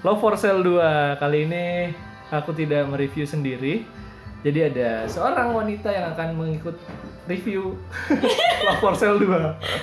[0.00, 0.80] Love for Sale 2
[1.20, 1.92] kali ini
[2.32, 3.84] aku tidak mereview sendiri.
[4.40, 6.72] Jadi ada seorang wanita yang akan mengikut
[7.28, 7.76] review
[8.66, 9.28] Love for Sale 2.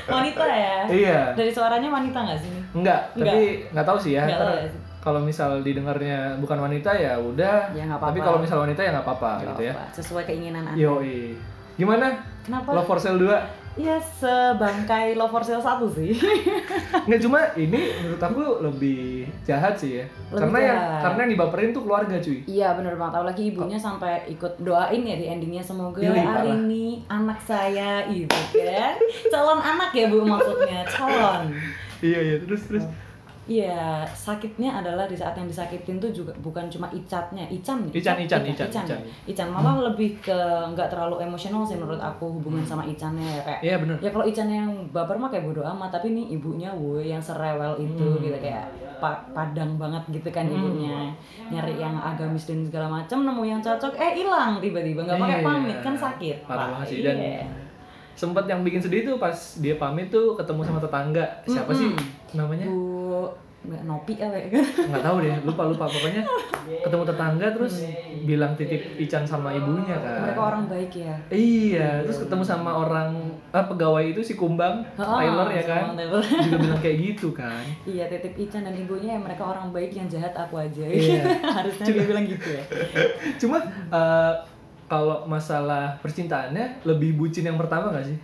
[0.10, 0.78] Wanita ya?
[0.90, 1.20] Iya.
[1.38, 2.50] Dari suaranya wanita nggak sih?
[2.74, 4.26] Enggak, tapi nggak tahu sih ya.
[4.26, 4.82] Tahu ya sih.
[4.98, 7.70] Kalau misal didengarnya bukan wanita ya udah.
[7.71, 8.25] Ya, nggak Tapi apa-apa.
[8.25, 9.73] kalau misal wanita ya nggak apa-apa gitu ya.
[9.77, 10.75] apa, Sesuai keinginan anda.
[10.75, 11.38] Yoi.
[11.77, 12.18] Gimana?
[12.41, 12.73] Kenapa?
[12.73, 13.66] Love for Sale 2?
[13.78, 16.18] Iya sebangkai Love for Sale 1 sih.
[17.07, 20.05] Nggak cuma ini menurut aku lebih jahat sih ya.
[20.34, 21.02] Lebih karena yang jahat.
[21.05, 22.40] karena yang dibaperin tuh keluarga cuy.
[22.50, 23.13] Iya bener banget.
[23.13, 26.58] Tahu lagi ibunya sampai ikut doain ya di endingnya semoga Ih, hari parah.
[26.58, 28.98] ini anak saya itu kan
[29.30, 31.53] calon anak ya bu maksudnya calon.
[32.02, 32.86] Iya iya terus terus.
[33.48, 37.92] Iya, sakitnya adalah di saat yang disakitin tuh juga bukan cuma icatnya, ican ya?
[37.94, 39.00] Ican, ican, ican, ican, ican.
[39.26, 39.48] Ican.
[39.50, 40.36] malah lebih ke
[40.68, 43.96] nggak terlalu emosional sih menurut aku hubungan sama icannya ya kayak Iya bener.
[43.98, 47.73] ya kalau Ican yang baper mah kayak bodo amat tapi nih ibunya gue yang serewel
[47.78, 48.20] itu Hmm.
[48.20, 51.16] gitu kayak pa- padang banget gitu kan ibunya
[51.48, 55.48] nyari yang agamis dan segala macam nemu yang cocok eh hilang tiba-tiba nggak pakai Iya.
[55.48, 57.48] pamit kan sakit Parah sih dan iya.
[58.18, 61.26] Sempet yang bikin sedih tuh pas dia pamit tuh ketemu sama tetangga.
[61.46, 61.94] Siapa sih
[62.34, 62.66] namanya?
[62.66, 66.23] bu nggak nopi apa ya kan nggak tahu deh lupa lupa pokoknya
[66.88, 67.73] ketemu tetangga terus
[68.23, 73.18] bilang titip Ican sama ibunya kan mereka orang baik ya iya terus ketemu sama orang
[73.52, 76.23] ah, pegawai itu si kumbang Oh, Tyler ya kan Tyler.
[76.48, 80.08] juga bilang kayak gitu kan Iya, titip Ican dan ibunya ya mereka orang baik yang
[80.08, 80.84] jahat aku aja.
[80.88, 81.23] Iya.
[81.60, 82.64] Harusnya dia bilang gitu ya.
[83.36, 83.58] cuma
[83.92, 84.34] eh,
[84.88, 88.17] kalau masalah percintaannya lebih bucin yang pertama gak sih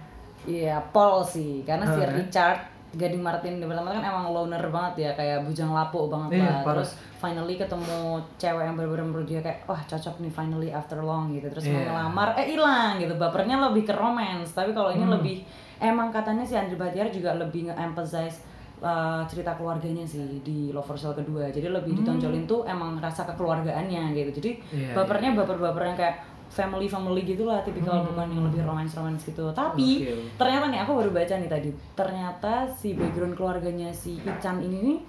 [0.43, 1.63] Iya, Paul sih.
[1.63, 2.11] Karena si Hah?
[2.11, 2.59] Richard
[2.93, 6.59] Gading Martin di pertama kan emang loner banget ya, kayak bujang lapuk banget Iya, lah.
[6.67, 7.97] Terus finally ketemu
[8.37, 11.47] cewek yang bener-bener menurut dia kayak, wah cocok nih finally after long gitu.
[11.47, 11.87] Terus mau Iya.
[11.89, 13.15] ngelamar, eh hilang gitu.
[13.15, 15.15] Bapernya lebih ke romance, tapi kalau ini Hmm.
[15.15, 15.47] lebih
[15.79, 18.43] emang katanya si Andrew Batiar juga lebih nge-emphasize
[18.77, 21.47] uh, cerita keluarganya sih di Love for Sale kedua.
[21.47, 24.29] Jadi lebih ditonjolin tuh emang rasa kekeluargaannya gitu.
[24.37, 24.75] Jadi Hmm.
[24.75, 26.15] Iya, bapernya baper-baper yang kayak
[26.53, 30.13] family family gitulah tipikal bukan yang lebih romance romance gitu tapi Hmm.
[30.21, 30.37] Oke.
[30.37, 34.99] ternyata nih aku baru baca nih tadi ternyata si background keluarganya si Ican ini nih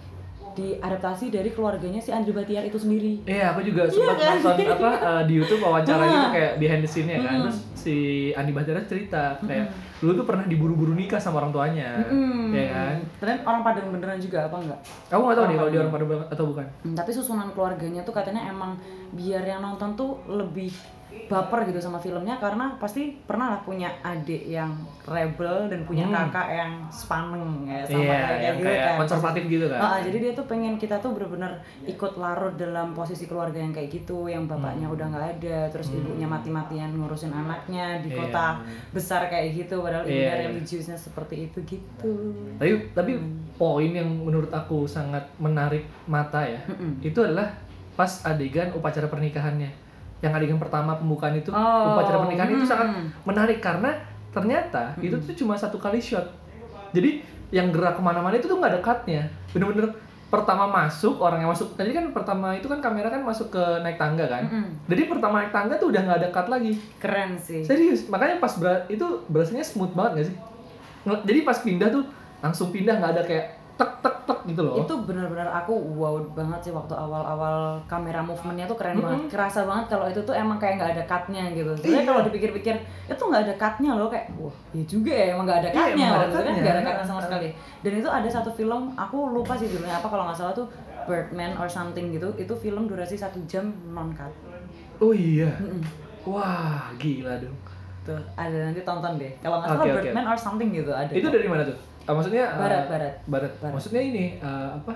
[0.52, 4.38] diadaptasi dari keluarganya si Andrew Batiar itu sendiri Iya, aku juga sempat kan?
[4.38, 6.06] nonton apa eh, di YouTube wawancara Nah.
[6.06, 7.26] gitu kayak behind the scene-nya kan.
[7.28, 7.42] Hmm.
[7.42, 7.94] Terus si
[8.32, 9.66] Andi Bahtera cerita kayak
[9.98, 12.06] dulu tuh pernah diburu-buru nikah sama orang tuanya.
[12.06, 12.54] Hmm.
[12.54, 12.96] Ya kan?
[13.18, 14.80] Ternyata orang Padang beneran juga apa enggak?
[15.10, 16.66] Aku nggak tahu nih kalau dia orang pada banget atau bukan.
[16.80, 18.78] Hmm, tapi susunan keluarganya tuh katanya emang
[19.10, 20.70] biar yang nonton tuh lebih
[21.24, 24.68] baper gitu sama filmnya karena pasti pernah lah punya adik yang
[25.02, 26.28] rebel dan punya Hmm.
[26.28, 28.96] kakak yang spaneng ya sama Iya, kayak yang gitu kayak kan.
[29.00, 29.80] konservatif gitu kan.
[29.80, 31.52] Ah, jadi dia tuh pengen kita tuh bener-bener
[31.82, 36.26] ikut larut dalam posisi keluarga yang kayak gitu, yang bapaknya udah nggak ada, terus ibunya
[36.26, 38.14] mati-matian ngurusin anaknya di Hmm.
[38.14, 38.20] Iya.
[38.22, 38.46] kota
[38.90, 42.12] besar kayak gitu, padahal Iya, ibunya religiusnya seperti itu gitu.
[42.54, 43.12] Tapi tapi
[43.54, 47.00] poin yang menurut aku sangat menarik mata ya, Mm-mm.
[47.00, 47.48] itu adalah
[47.92, 49.83] pas adegan upacara pernikahannya.
[50.22, 52.70] Yang adegan pertama pembukaan itu Oh, upacara pernikahan itu mm.
[52.70, 52.88] sangat
[53.26, 53.90] menarik karena
[54.34, 56.26] ternyata itu tuh cuma satu kali shot.
[56.94, 57.22] Jadi
[57.54, 59.22] yang gerak ke mana-mana itu tuh nggak ada cutnya.
[59.54, 59.94] Bener-bener
[60.32, 63.94] pertama masuk orang yang masuk tadi kan pertama itu kan kamera kan masuk ke naik
[63.94, 64.42] tangga kan.
[64.50, 64.90] Mm-mm.
[64.90, 66.72] Jadi pertama naik tangga tuh udah nggak ada cut lagi.
[66.98, 67.62] Keren sih.
[67.62, 70.36] Serius, makanya pas berat itu berasanya smooth banget gak sih?
[71.04, 72.04] Jadi pas pindah tuh
[72.42, 74.78] langsung pindah nggak ada kayak tek tek tek gitu loh.
[74.78, 79.26] Itu benar-benar aku wow banget sih waktu awal-awal kamera movementnya tuh keren banget.
[79.28, 81.70] Kerasa banget kalau itu tuh emang kayak nggak ada cutnya gitu.
[81.74, 82.08] Sebenarnya Iya.
[82.08, 82.74] kalau dipikir-pikir
[83.04, 85.90] itu nggak ada cutnya loh kayak wah ya juga ya emang nggak ada Iya, cutnya
[85.90, 87.48] emang nggak ada waktu itu kan nggak ada cutnya sama sekali.
[87.82, 90.66] Dan itu ada satu film aku lupa sih judulnya apa kalau nggak salah tuh
[91.04, 92.28] Birdman or something gitu.
[92.34, 94.30] Itu film durasi satu jam non cut.
[94.98, 95.50] Oh iya.
[95.58, 95.82] Mm-mm.
[96.24, 97.52] Wah, gila dong.
[98.04, 99.32] Tuh ada nanti tonton deh.
[99.40, 99.92] Kalau nggak salah oke.
[100.00, 101.10] Birdman or something gitu ada.
[101.10, 101.76] Itu dari mana tuh?
[102.04, 103.14] Ah, maksudnya uh, Barat, barat.
[103.24, 103.52] barat.
[103.58, 103.72] Barat.
[103.72, 104.92] Maksudnya ini uh, apa?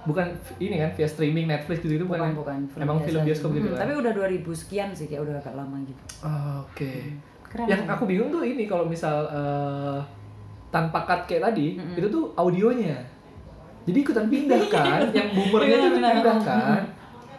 [0.00, 0.24] Bukan
[0.56, 2.58] ini kan via streaming Netflix gitu gitu bukan bukan?
[2.64, 3.80] bukan Emang film bioskop gitu Mm, kan?
[3.82, 6.02] Tapi udah 2000 sekian sih kayak udah agak lama gitu.
[6.20, 6.92] Oh, Oke.
[7.44, 7.66] Keren.
[7.66, 10.00] Yang aku bingung tuh ini kalau misal uh,
[10.68, 12.96] tanpa cut kayak tadi, itu tuh audionya.
[13.82, 16.12] Jadi ikutan pindah kan, yang boomernya tuh benar.
[16.14, 16.82] pindah kan.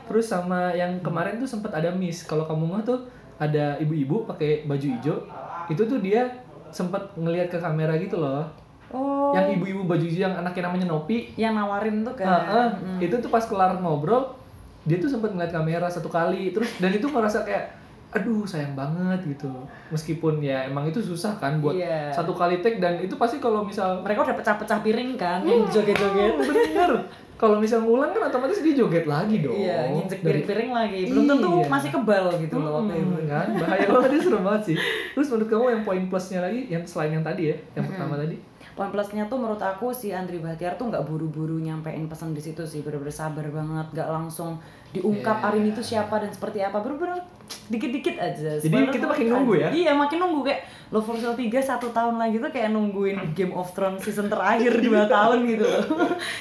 [0.06, 2.26] Terus sama yang kemarin tuh sempat ada miss.
[2.26, 3.08] Kalau kamu mah tuh
[3.38, 5.18] ada ibu-ibu pakai baju hijau,
[5.66, 6.28] itu tuh dia
[6.68, 8.44] sempat ngelihat ke kamera gitu loh.
[8.92, 9.32] Oh.
[9.32, 12.28] Yang ibu-ibu baju hijau yang anaknya namanya Nopi, yang nawarin tuh kan.
[12.28, 12.68] Heeh,
[13.02, 14.36] itu tuh pas kelar ngobrol,
[14.84, 17.80] dia tuh sempat ngeliat kamera satu kali, terus dan itu ngerasa kayak
[18.12, 19.48] aduh sayang banget gitu
[19.88, 22.12] meskipun ya emang itu susah kan buat Iya.
[22.12, 26.36] satu kali take dan itu pasti kalau misal Mereka udah pecah-pecah piring kan, yang joget-joget.
[26.44, 26.92] Bener
[27.40, 31.02] kalau misal ngulang kan otomatis dia joget lagi dong Iya, nginjek piring-piring lagi.
[31.08, 31.72] Belum tentu Iya.
[31.72, 33.16] masih kebal gitu loh waktu itu.
[33.16, 34.76] Hmm, kan bahaya banget serem banget sih
[35.16, 38.36] terus menurut kamu yang poin plusnya lagi yang selain yang tadi ya yang pertama tadi
[38.74, 42.64] poin plusnya tuh menurut aku si Andri Bahtiar tuh nggak buru-buru nyampein pesan di situ
[42.64, 44.58] sih bener-bener sabar banget nggak langsung
[44.96, 45.48] diungkap Yeah.
[45.52, 47.18] Arin itu siapa dan seperti apa bener-bener
[47.68, 49.34] dikit-dikit aja Jadi kita makin aja.
[49.34, 49.70] nunggu ya?
[49.70, 53.52] iya makin nunggu kayak Love for Sale 3 satu tahun lagi tuh kayak nungguin Game
[53.52, 55.84] of Thrones season terakhir 2 tahun gitu loh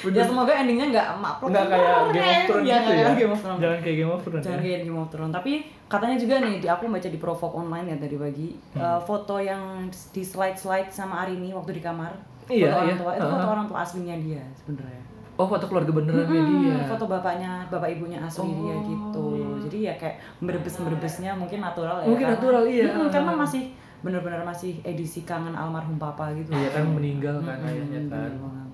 [0.09, 3.09] ya semoga endingnya nggak maplok Nggak kayak Game of Thrones Iya, gitu ya.
[3.15, 4.43] Game of Thrones Jangan kayak Game of Thrones.
[4.43, 4.65] Jangan ya.
[4.65, 5.33] kayak Game of Thrones.
[5.33, 5.53] Tapi
[5.87, 8.81] katanya juga nih, di aku baca di Provok online ya tadi pagi Hmm.
[8.81, 12.11] eh, foto yang di slide-slide sama Arini waktu di kamar.
[12.47, 12.97] Iya, foto orang iya.
[12.97, 13.55] tua itu foto Uh-huh.
[13.55, 15.03] orang tua aslinya dia sebenarnya.
[15.41, 16.77] Oh, foto keluarga beneran Hmm, dia.
[16.85, 19.25] foto bapaknya, bapak ibunya asli Oh, dia gitu.
[19.65, 22.07] Jadi ya kayak berbes-berbesnya mungkin natural ya.
[22.07, 22.85] Mungkin karena- natural, iya.
[22.87, 23.63] Hmm, karena masih
[24.01, 26.51] bener-bener masih edisi kangen almarhum papa gitu.
[26.51, 28.29] Iya kan meninggal kan Hmm, ayahnya kan.
[28.29, 28.33] bener.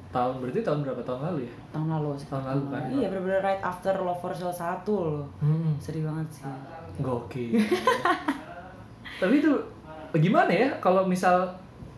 [0.09, 1.53] Tahun berarti tahun berapa tahun lalu ya?
[1.71, 2.83] Tahun lalu Tahun lalu kan.
[2.89, 5.23] Iya bener-bener right after Love for Sale 1 loh.
[5.39, 5.79] Hmm.
[5.79, 6.43] Sedih banget sih.
[6.99, 7.63] Gokil.
[9.21, 9.53] Tapi itu
[10.15, 11.45] gimana ya kalau misal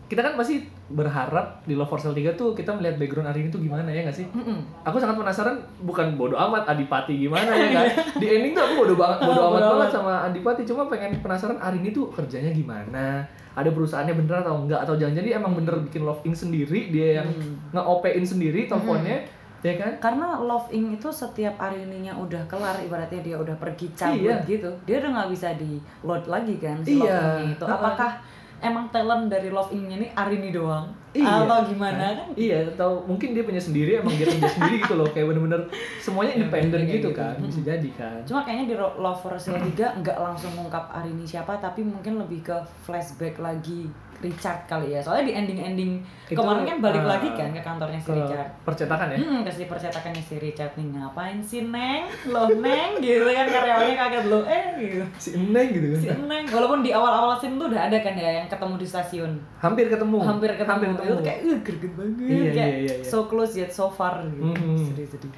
[0.05, 3.57] kita kan pasti berharap di Love for Sale 3 tuh kita melihat background Arini tuh
[3.57, 4.25] gimana ya nggak sih?
[4.27, 4.57] Mm-mm.
[4.83, 7.87] Aku sangat penasaran bukan bodoh amat Adipati gimana ya kan?
[8.21, 11.11] Di ending tuh aku bodoh banget bodoh Oh, amat bodo banget sama Adipati cuma pengen
[11.19, 13.21] penasaran Arini tuh kerjanya gimana?
[13.51, 17.21] Ada perusahaannya bener atau enggak atau jangan jadi emang bener bikin Love Inc sendiri dia
[17.21, 17.53] yang Hmm.
[17.71, 19.21] nge-OP-in sendiri teleponnya
[19.59, 19.91] ya kan?
[19.99, 24.47] karena Love Inc itu setiap Arininya udah kelar ibaratnya dia udah pergi cabut Iya.
[24.47, 27.13] gitu dia udah nggak bisa di load lagi kan si Iya.
[27.13, 28.11] Love Inc itu apakah
[28.59, 30.91] emang talent dari Love Inc-nya ini Arini doang.
[31.09, 31.41] Iya.
[31.41, 32.29] atau gimana kan?
[32.37, 35.65] Iya, atau mungkin dia punya sendiri, emang dia kerja sendiri gitu loh, kayak bener-bener
[35.97, 37.17] semuanya independen Kayak gitu gitu.
[37.17, 38.19] kan, bisa jadi kan.
[38.29, 42.45] cuma kayaknya di Love for Sale 3 nggak langsung ngungkap Arini siapa tapi mungkin lebih
[42.45, 42.53] ke
[42.85, 45.91] flashback lagi Richard kali ya soalnya di ending-ending
[46.27, 49.17] Itu, kemarin kan balik ah, lagi kan ke kantornya si Ke Richard percetakan ya.
[49.17, 52.03] Hmm, kasih percetakannya si Richard nih ngapain sih Neng?
[52.27, 55.03] Lo Neng gitu kan karyawannya kaget lo eh gitu.
[55.15, 55.99] Si Eneng gitu kan.
[56.03, 59.31] Si Neng walaupun di awal-awal scene tuh udah ada kan ya yang ketemu di stasiun.
[59.63, 60.19] Hampir ketemu.
[60.19, 60.71] Hampir ketemu.
[60.75, 61.15] Hampir ketemu.
[61.15, 62.15] Itu kayak uh greget banget.
[62.19, 63.05] Iya, kayak iya, iya, iya.
[63.07, 64.43] so close yet so far gitu.
[64.43, 64.77] Mhm.
[64.91, 65.31] Sedih-sedih.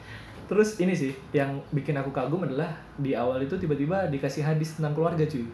[0.52, 2.68] Terus ini sih, yang bikin aku kagum adalah
[3.00, 5.48] di awal itu tiba-tiba dikasih hadis tentang keluarga cuy.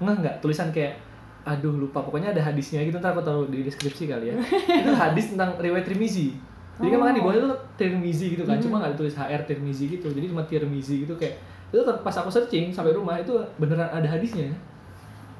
[0.00, 0.96] Enggak enggak, tulisan kayak
[1.42, 4.34] aduh lupa pokoknya ada hadisnya gitu ntar aku taruh di deskripsi kali ya
[4.76, 6.36] itu hadis tentang riwayat Tirmizi
[6.76, 7.02] jadi kan Oh.
[7.02, 8.62] makan di bawahnya tuh Tirmizi gitu kan Hmm.
[8.62, 11.36] cuma nggak ditulis HR Tirmizi gitu jadi cuma Tirmizi gitu kayak
[11.68, 14.52] itu pas aku searching sampai rumah itu beneran ada hadisnya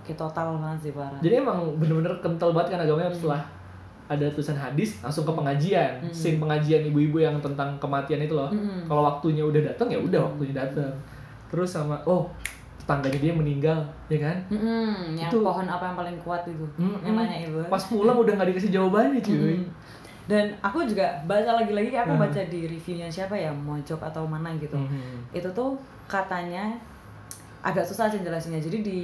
[0.01, 1.19] Kayak total banget sih parah.
[1.19, 3.43] jadi emang bener-bener kental banget kan agamanya setelah
[4.07, 6.11] ada tulisan hadis langsung ke pengajian Hmm.
[6.11, 8.85] scene pengajian ibu-ibu yang tentang kematian itu loh Mm-mm.
[8.85, 10.29] kalau waktunya udah datang ya udah Hmm.
[10.31, 10.91] waktunya datang
[11.47, 12.27] terus sama oh
[12.81, 16.65] tetangganya dia meninggal ya kan Mm-mm, yang Itu- pohon apa yang paling kuat itu?
[16.75, 17.01] Mm-mm.
[17.03, 17.61] Yang nanya itu.
[17.67, 19.65] pas pulang udah nggak dikasih jawabannya cuy Mm.
[20.23, 22.23] Dan aku juga baca lagi-lagi aku Hmm.
[22.23, 24.79] baca di reviewnya siapa ya Mojok atau mana gitu.
[24.79, 25.27] Mhm.
[25.33, 25.75] itu tuh
[26.07, 26.71] katanya
[27.61, 28.57] agak susah sih jelasinnya.
[28.59, 29.01] Jadi di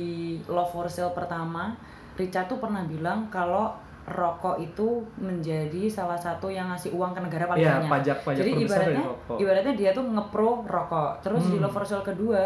[0.46, 1.74] Love for Sale pertama,
[2.14, 3.74] Richard tuh pernah bilang kalau
[4.06, 4.86] rokok itu
[5.16, 7.90] menjadi salah satu yang ngasih uang ke negara paling Iya, banyak.
[7.90, 11.10] pajak-pajak Jadi terbesar dari ibaratnya ibaratnya dia tuh ngepro rokok.
[11.20, 11.64] Terus di Hmm.
[11.64, 12.42] Love for Sale kedua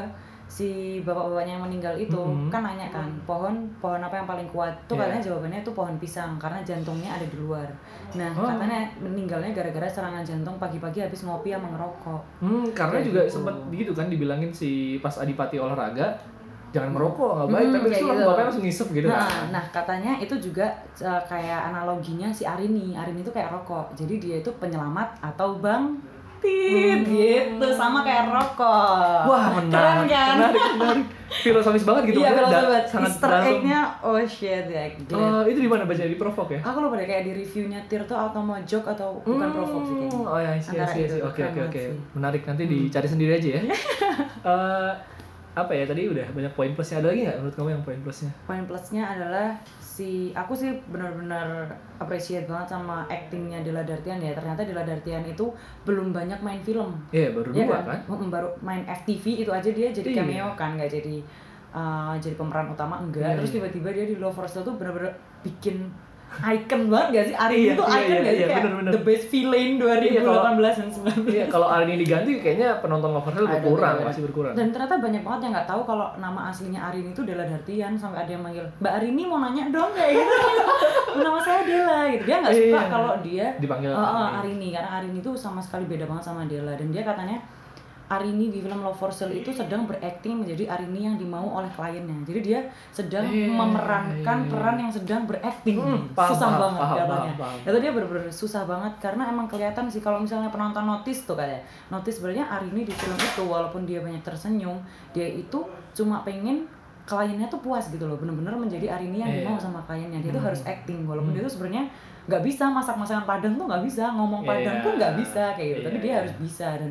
[0.50, 2.50] si bapak-bapaknya yang meninggal itu Mhm.
[2.50, 5.06] kan nanya kan pohon pohon apa yang paling kuat tuh Iya.
[5.06, 7.70] katanya jawabannya itu pohon pisang karena jantungnya ada di luar
[8.12, 8.42] nah Oh.
[8.44, 13.32] katanya meninggalnya gara-gara serangan jantung pagi-pagi habis ngopi sama ngerokok Hmm, karena Kayak juga gitu.
[13.32, 16.18] sempat gitu kan dibilangin si pas Adipati olahraga
[16.70, 18.10] jangan merokok nggak baik Hmm, tapi itu gitu.
[18.20, 20.66] bapaknya langsung ngisep gitu nah, kan nah katanya itu juga
[20.98, 22.94] uh, kayak analoginya si Arini.
[22.94, 23.90] Arini itu kayak rokok.
[23.92, 25.94] Jadi dia itu penyelamat atau bang
[26.40, 29.20] tit gitu sama kayak rokok.
[29.20, 29.28] Hmm.
[29.28, 30.34] wah menarik Keren kan?
[30.36, 34.84] menarik menarik filosofis banget gitu iya da- sobat sangat Easter egg-nya oh shit ya.
[34.98, 35.14] gila.
[35.14, 38.12] Oh, itu di mana baca di provok ya Aku lupa deh kayak di reviewnya Tirto
[38.12, 40.24] atau Mojok atau bukan Hmm, Provok sih kayaknya.
[40.24, 41.24] Oh ya, iya, iya, itu, iya.
[41.24, 41.82] Oke, oke, banget oke.
[41.84, 41.94] sih.
[42.12, 43.62] Menarik nanti dicari sendiri aja ya.
[44.42, 44.92] Eh,
[45.52, 48.30] apa ya tadi udah banyak poin plusnya ada lagi nggak menurut kamu yang poin plusnya?
[48.42, 49.48] Poin plusnya adalah
[50.00, 51.68] si aku sih benar-benar
[52.00, 54.32] appreciate banget sama actingnya Della Dartian ya.
[54.32, 55.52] Ternyata Della Dartian itu
[55.84, 56.96] belum banyak main film.
[57.12, 58.00] Iya baru Iya dua kan?
[58.08, 58.28] kan?
[58.32, 60.16] Baru main FTV itu aja dia jadi Iya.
[60.24, 61.16] cameo kan nggak jadi
[61.76, 63.28] uh, jadi pemeran utama enggak.
[63.28, 63.56] Iya, Terus iya.
[63.60, 65.12] tiba-tiba dia di Love for Sale tuh benar-benar
[65.44, 65.92] bikin
[66.32, 67.34] icon banget gak sih?
[67.34, 68.38] Ari Iya, itu iya, icon iya, gak sih?
[68.38, 68.90] iya, Kayak bener-bener.
[68.90, 70.22] the best villain 2018
[70.72, 71.26] dan 19.
[71.30, 74.06] Iya kalau Arini diganti kayaknya penonton Loverhill Ada, berkurang, ada.
[74.06, 74.52] masih berkurang.
[74.52, 78.18] Dan ternyata banyak banget yang nggak tahu kalau nama aslinya Arini itu Della Dartian sampai
[78.20, 80.34] ada yang manggil Mbak Arini mau nanya dong kayak gitu.
[81.20, 82.22] nama saya Della gitu.
[82.24, 82.82] Dia nggak suka Iya.
[82.86, 84.38] kalau dia Dipanggil oh, Arini.
[84.40, 87.38] Arini karena Arini itu sama sekali beda banget sama Della dan dia katanya
[88.10, 92.26] Arini di film Love for Sale itu sedang berakting menjadi Arini yang dimau oleh kliennya.
[92.26, 92.58] Jadi dia
[92.90, 94.50] sedang Eh, memerankan iya.
[94.50, 95.78] peran yang sedang berakting.
[95.78, 97.58] Hmm, paham, susah paham, banget paham.
[97.62, 101.62] Itu dia bener-bener susah banget karena emang kelihatan sih kalau misalnya penonton notice tuh kayak
[101.86, 105.62] notice sebenarnya Arini di film itu walaupun dia banyak tersenyum, dia itu
[105.92, 106.66] cuma pengen
[107.06, 109.46] kliennya tuh puas gitu loh, bener-bener menjadi Arini yang Iya.
[109.46, 110.18] dimau sama kliennya.
[110.18, 110.50] Dia tuh Hmm.
[110.50, 111.38] harus acting walaupun Hmm.
[111.38, 111.86] dia tuh sebenarnya
[112.26, 114.84] nggak bisa masak masakan Padang tuh nggak bisa ngomong Padang Iya.
[114.84, 116.18] tuh nggak bisa kayak gitu tapi Iya, dia iya.
[116.22, 116.90] harus bisa dan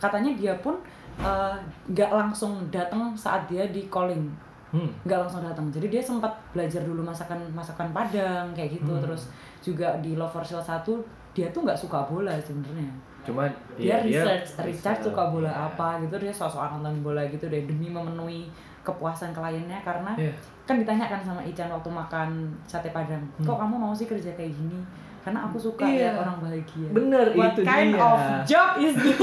[0.00, 0.74] katanya dia pun
[1.16, 1.54] eh,
[1.86, 4.24] nggak langsung datang saat dia di calling.
[4.70, 4.86] Hmm.
[5.02, 8.94] nggak langsung datang jadi dia sempat belajar dulu masakan masakan Padang kayak gitu.
[8.94, 9.02] Hmm.
[9.02, 9.26] terus
[9.58, 10.86] juga di Love for Sale 1
[11.34, 12.86] dia tuh nggak suka bola sebenarnya.
[13.26, 15.66] Cuma dia iya, research Richard suka bola Iya.
[15.68, 16.14] apa gitu.
[16.22, 18.46] Dia sosok nonton bola gitu deh demi memenuhi
[18.86, 19.82] kepuasan kliennya.
[19.82, 20.30] Karena Iya.
[20.62, 22.30] kan ditanyakan sama Ican waktu makan
[22.62, 23.26] sate padang.
[23.42, 24.78] Kok kamu mau sih kerja kayak gini
[25.20, 25.92] karena aku suka Hmm.
[25.92, 26.00] Iya.
[26.02, 28.00] lihat orang bahagia Bener, what itu kind dia.
[28.02, 29.16] of job is this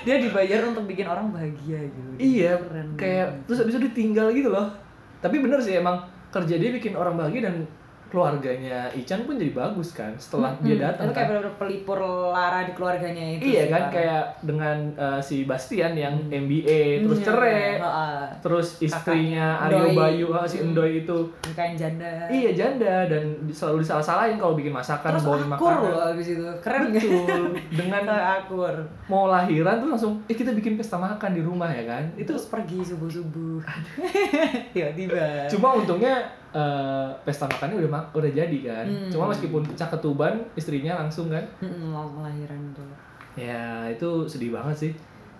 [0.00, 4.48] dia dibayar untuk bikin orang bahagia gitu Iya, Keren kayak terus habis itu ditinggal gitu
[4.48, 4.70] loh.
[5.18, 7.60] Tapi bener sih emang kerja dia bikin orang bahagia dan
[8.10, 11.30] keluarganya Ican pun jadi bagus kan setelah dia Hmm, datang itu kayak kan.
[11.32, 11.98] bener-bener pelipur
[12.28, 17.26] lara di keluarganya itu Iya kan kayak dengan uh, si Bastian yang MBA terus Iya,
[17.26, 18.20] cerai, heeh.
[18.40, 19.92] terus istrinya Aryo.
[19.92, 20.66] Bayu ah, si Hmm.
[20.68, 25.70] Endoy itu nikahin janda iya janda dan selalu disalah-salahin kalau bikin masakan terus bawain akur
[25.70, 25.82] makanan.
[25.86, 27.42] loh abis itu keren Betul.
[27.78, 28.74] Dengan akur
[29.06, 32.04] mau lahiran tuh langsung eh kita bikin pesta makan di rumah ya kan.
[32.14, 33.60] Itu terus pergi subuh subuh
[34.72, 38.84] tiba-tiba Cuma untungnya eh, pesta makannya udah mak- udah jadi kan.
[38.84, 39.06] Hmm.
[39.08, 41.42] Cuma meskipun pecah ketuban istrinya langsung kan.
[41.58, 42.86] Mm-mm, mau kelahiran tuh
[43.34, 44.92] Ya itu sedih banget sih.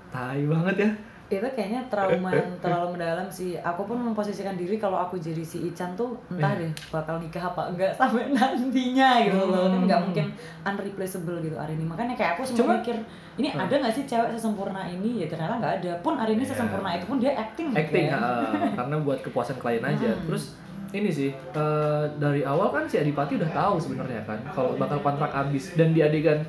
[0.09, 0.90] Tai banget ya.
[1.29, 5.62] itu kayaknya trauma yang terlalu mendalam sih aku pun memposisikan diri kalau aku jadi si
[5.64, 6.67] Ican tuh entah Iya.
[6.67, 10.07] deh bakal nikah apa enggak sampai nantinya gitu loh kan nggak Hmm.
[10.11, 10.26] mungkin
[10.64, 12.97] unreplaceable gitu Arini makanya kayak aku sempat Cuma- mikir
[13.37, 13.62] ini Hmm.
[13.62, 16.50] ada nggak sih cewek sesempurna ini ya ternyata nggak ada pun Arini Iya.
[16.50, 18.19] sesempurna itu pun dia acting Acting kan?
[18.19, 20.11] ah, karena buat kepuasan klien aja.
[20.11, 20.26] Hmm.
[20.26, 20.59] Terus
[20.91, 25.31] ini sih eh, dari awal kan si Adipati udah tahu sebenarnya kan kalau bakal kontrak
[25.31, 25.75] habis.
[25.79, 26.43] Dan di adegan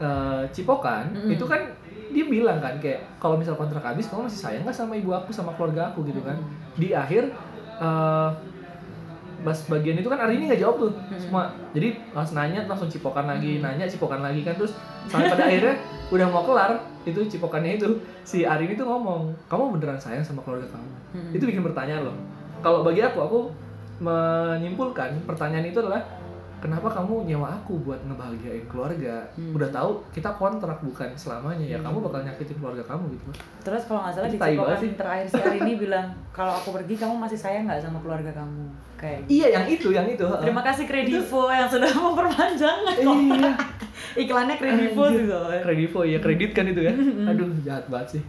[0.00, 1.32] eh, Cipokan Mm-mm.
[1.32, 1.72] itu kan
[2.12, 5.32] dia bilang kan kayak kalau misal kontrak habis kamu masih sayang nggak sama ibu aku
[5.32, 6.04] sama keluarga aku?
[6.04, 6.36] Gitu kan.
[6.76, 7.32] Di akhir
[7.80, 8.30] eh
[9.42, 10.92] pas bagian itu kan hari ini nggak jawab tuh.
[11.18, 14.76] Semua jadi langsung nanya langsung cipokan lagi nanya cipokan lagi kan terus
[15.10, 15.74] sampai pada akhirnya
[16.12, 17.88] udah mau kelar itu cipokannya itu
[18.22, 20.86] si Arini tuh ngomong kamu beneran sayang sama keluarga kamu?
[20.86, 21.32] Mm-mm.
[21.34, 22.16] itu bikin pertanyaan loh.
[22.62, 23.38] Kalau bagi aku aku
[24.02, 26.02] menyimpulkan pertanyaan itu adalah
[26.62, 29.26] kenapa kamu nyewa aku buat ngebahagiain keluarga?
[29.34, 29.50] Hmm.
[29.50, 33.26] udah tahu kita kontrak bukan selamanya ya kamu bakal nyakitin keluarga kamu gitu.
[33.66, 34.38] Terus kalau nggak salah di
[34.94, 38.66] terakhir si Arini bilang kalau aku pergi kamu masih sayang nggak sama keluarga kamu?
[38.94, 39.30] Kayak gitu.
[39.34, 43.52] iya yang itu yang itu Terima kasih Kredivo yang sudah memperpanjang iya.
[44.14, 45.60] iklannya Kredivo soalnya.
[45.66, 46.94] Kredivo ya kredit kan itu ya?
[47.26, 48.22] Aduh jahat banget sih.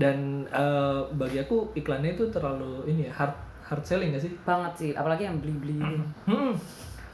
[0.00, 4.32] Dan eh, bagi aku iklannya itu terlalu ini ya hard hard selling gak sih?
[4.42, 6.52] Banget sih apalagi yang beli-beli itu hmm,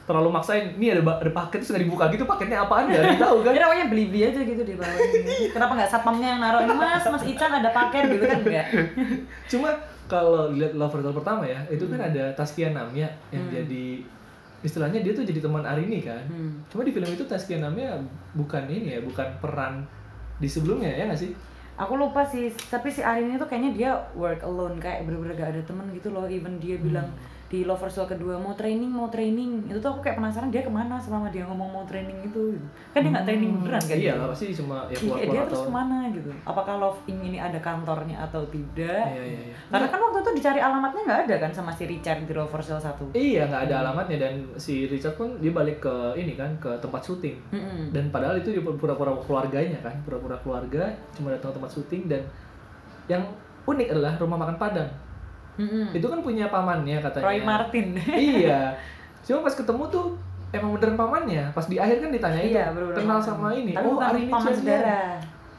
[0.05, 0.77] terlalu maksain.
[0.77, 3.53] Ini ada, ada paket terus nggak dibuka gitu paketnya apaan ada yang tahu kan?
[3.55, 5.37] Jadi pokoknya beli-beli aja gitu di bawah ini.
[5.49, 6.75] Kenapa nggak satpamnya yang naruh ini?
[6.75, 8.39] Mas, mas Ican ada paket gitu kan?
[8.45, 8.67] Enggak?
[9.53, 9.69] cuma
[10.05, 13.55] kalau lihat Love Hotel pertama ya itu kan ada Taskia Namya yang Hmm.
[13.55, 14.05] jadi
[14.61, 16.21] istilahnya dia tuh jadi teman Arini kan?
[16.29, 16.61] Hmm.
[16.69, 17.97] cuma di film itu Taskia Namya
[18.37, 19.83] bukan ini ya bukan peran
[20.37, 21.33] di sebelumnya ya nggak sih
[21.81, 25.63] Aku lupa sih, tapi si Arin itu kayaknya dia work alone kayak bener-bener gak ada
[25.65, 26.29] temen gitu loh.
[26.29, 27.09] Even dia bilang
[27.53, 29.69] di Lovers Soul kedua mau training mau training.
[29.69, 32.57] Itu tuh aku kayak penasaran dia ke mana selama dia ngomong mau training itu?
[32.97, 33.93] Kan dia nggak training beneran kan?
[34.01, 34.25] Iya dia?
[34.25, 36.31] pasti cuma ya Iya, keluar dia keluar terus atau ke mana gitu?
[36.49, 39.05] Apakah Love Inc ini ada kantornya atau tidak?
[39.13, 39.57] Iya iya iya.
[39.69, 42.81] Karena kan waktu itu dicari alamatnya nggak ada kan sama si Richard di Lovers Soul
[42.81, 46.73] 1 Iya nggak ada alamatnya dan si Richard pun dia balik ke ini kan ke
[46.81, 47.37] tempat syuting.
[47.53, 47.93] Mm-mm.
[47.93, 52.23] dan padahal itu dia pura-pura keluarganya kan pura-pura keluarga cuma datang ke tempat syuting dan
[53.11, 53.23] yang
[53.69, 54.89] unik adalah rumah makan Padang
[55.57, 55.93] Mm-mm.
[55.93, 58.73] itu kan punya pamannya katanya Roy Martin iya
[59.27, 60.07] cuma pas ketemu tuh
[60.51, 63.29] emang beneran pamannya pas di akhir kan ditanya itu iya bener-bener kenal paman.
[63.29, 65.01] sama ini tapi oh bukan Arini paman saudara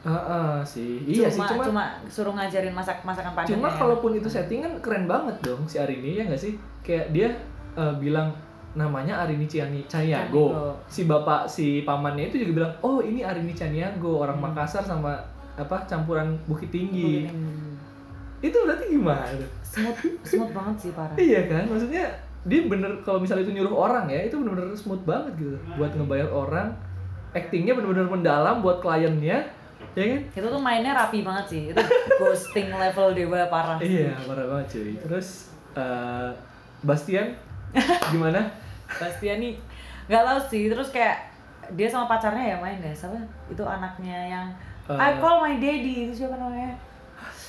[0.04, 3.76] Heeh, sih iya cuma, sih cuma cuma suruh ngajarin masak masakan padang Cuma ya.
[3.80, 6.60] kalaupun itu setting kan keren banget dong si Arini ya nggak sih?
[6.84, 7.28] Kayak dia
[7.72, 8.28] eh, bilang
[8.76, 10.76] namanya Arini Ciani Caniago.
[10.84, 14.52] Si bapak si pamannya itu juga bilang, "Oh, ini Arini Caniago, orang Hmm.
[14.52, 15.16] Makassar sama
[15.56, 17.73] apa campuran Bukit Tinggi." Hmm.
[18.44, 19.24] Itu berarti gimana?
[19.64, 21.64] smooth smooth banget sih parah iya kan?
[21.66, 22.04] Maksudnya
[22.44, 26.28] dia bener kalau misalnya itu nyuruh orang ya, itu bener-bener smooth banget gitu buat ngebayar
[26.28, 26.68] orang.
[27.32, 29.42] Actingnya bener-bener mendalam buat kliennya,
[29.96, 30.20] ya kan?
[30.30, 31.82] itu tuh mainnya rapi banget sih itu
[32.14, 34.92] ghosting level dewa parah Iya, parah banget cuy.
[35.02, 36.30] Terus eh,
[36.84, 37.34] Bastian
[38.14, 38.44] gimana?
[38.86, 39.56] Bastian nih
[40.04, 41.16] nggak tahu sih terus kayak
[41.72, 43.16] dia sama pacarnya ya main ya siapa
[43.48, 44.46] itu anaknya yang
[44.84, 45.00] Eh.
[45.00, 46.76] I call my daddy itu siapa namanya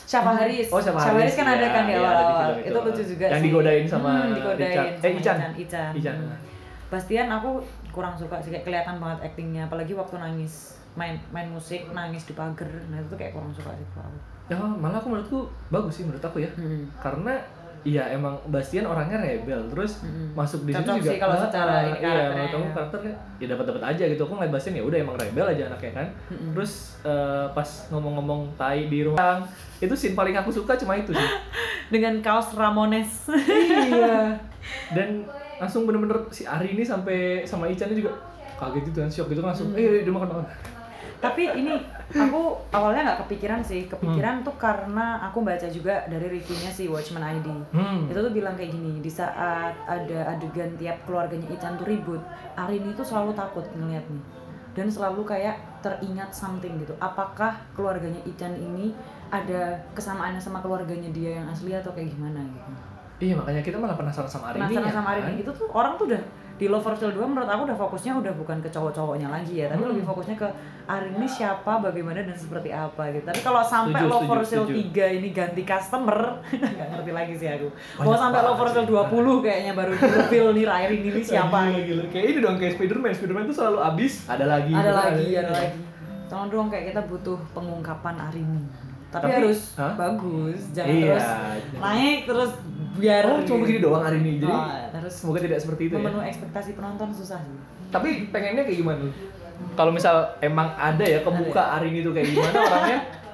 [0.05, 2.67] Syafa Haris Oh, Syafa Syafa Haris, kan ada iya, kan di iya, awal-awal film itu.
[2.67, 4.91] itu lucu juga Yang sih digodain sama Hmm, digodain Richard.
[4.93, 5.37] sama Eh, Ican.
[5.57, 6.15] Ican Ican.
[6.15, 6.37] Hmm.
[6.85, 7.49] Bastian aku
[7.89, 10.53] kurang suka sih kayak kelihatan banget aktingnya apalagi waktu nangis
[10.93, 14.55] main main musik nangis di pagar nah itu tuh kayak kurang suka sih aku Ya
[14.55, 16.51] malah aku menurutku bagus sih menurut aku ya.
[16.51, 16.85] Hmm.
[16.95, 17.33] Karena
[17.85, 20.33] Iya emang Bastian orangnya rebel terus Mm-mm.
[20.33, 22.73] masuk di situ juga sih kalau ah, secara ah, ini iya menurut kamu ya.
[22.73, 25.91] karakternya ya dapat dapat aja gitu aku ngeliat Bastian ya udah emang rebel aja anaknya
[25.93, 26.51] kan Mm-mm.
[26.57, 29.45] terus eh, pas ngomong-ngomong tai di ruang
[29.77, 31.29] itu scene paling aku suka cuma itu sih
[31.93, 34.33] dengan kaos Ramones iya
[34.97, 35.29] dan
[35.61, 38.11] langsung bener-bener si Ari ini sampai sama Ican juga
[38.57, 40.47] kaget gitu kan shock gitu kan langsung eh dia makan makan
[41.23, 41.73] tapi ini
[42.13, 43.87] aku awalnya nggak kepikiran sih.
[43.89, 48.11] Kepikiran tuh karena aku baca juga dari reviewnya si Watchman ID hmm.
[48.11, 52.21] itu tuh bilang kayak gini di saat ada adegan tiap keluarganya Ican tuh ribut
[52.55, 54.21] Arini tuh selalu takut ngeliatnya
[54.75, 56.93] dan selalu kayak teringat something gitu.
[56.99, 58.91] Apakah keluarganya Ican ini
[59.31, 62.71] ada kesamaannya sama keluarganya dia yang asli atau kayak gimana gitu?
[63.15, 65.23] Iya makanya kita malah penasaran sama Ari penasaran sama kan?
[65.23, 66.21] Arini itu tuh orang tuh udah
[66.55, 69.67] di Love for Sale 2 menurut aku udah fokusnya udah bukan ke cowok-cowoknya lagi ya
[69.67, 69.91] tapi Hmm.
[69.91, 70.47] lebih fokusnya ke
[70.85, 74.65] Arini siapa bagaimana dan seperti apa gitu tapi kalau sampai Setuju, Love for setuju, Sale
[74.71, 74.95] setuju.
[74.95, 76.19] 3 ini ganti customer
[76.71, 77.67] nggak ngerti lagi sih aku
[77.99, 78.95] mau sampai Love for banget Sale sih.
[79.11, 82.03] 20 kayaknya baru reveal nih Arini ini siapa gila.
[82.07, 85.51] kayak ini dong kayak Spiderman Spiderman tuh selalu abis ada lagi ada gitu, lagi ada
[85.53, 85.79] lagi
[86.25, 88.63] tolong dong kayak kita butuh pengungkapan Arini
[89.07, 89.93] tapi, Tapi- harus Hah?
[89.95, 91.07] bagus jangan Iya.
[91.09, 91.27] terus
[91.77, 92.51] naik terus
[92.95, 94.39] biar oh cuma begini doang hari ini.
[94.39, 96.01] Jadi Oh, terus semoga tidak seperti itu ya.
[96.01, 97.57] Memenuhi ekspektasi penonton susah sih.
[97.89, 99.05] Tapi pengennya kayak gimana?
[99.73, 102.99] Kalau misal emang ada ya kebuka hari ini tuh kayak gimana orangnya?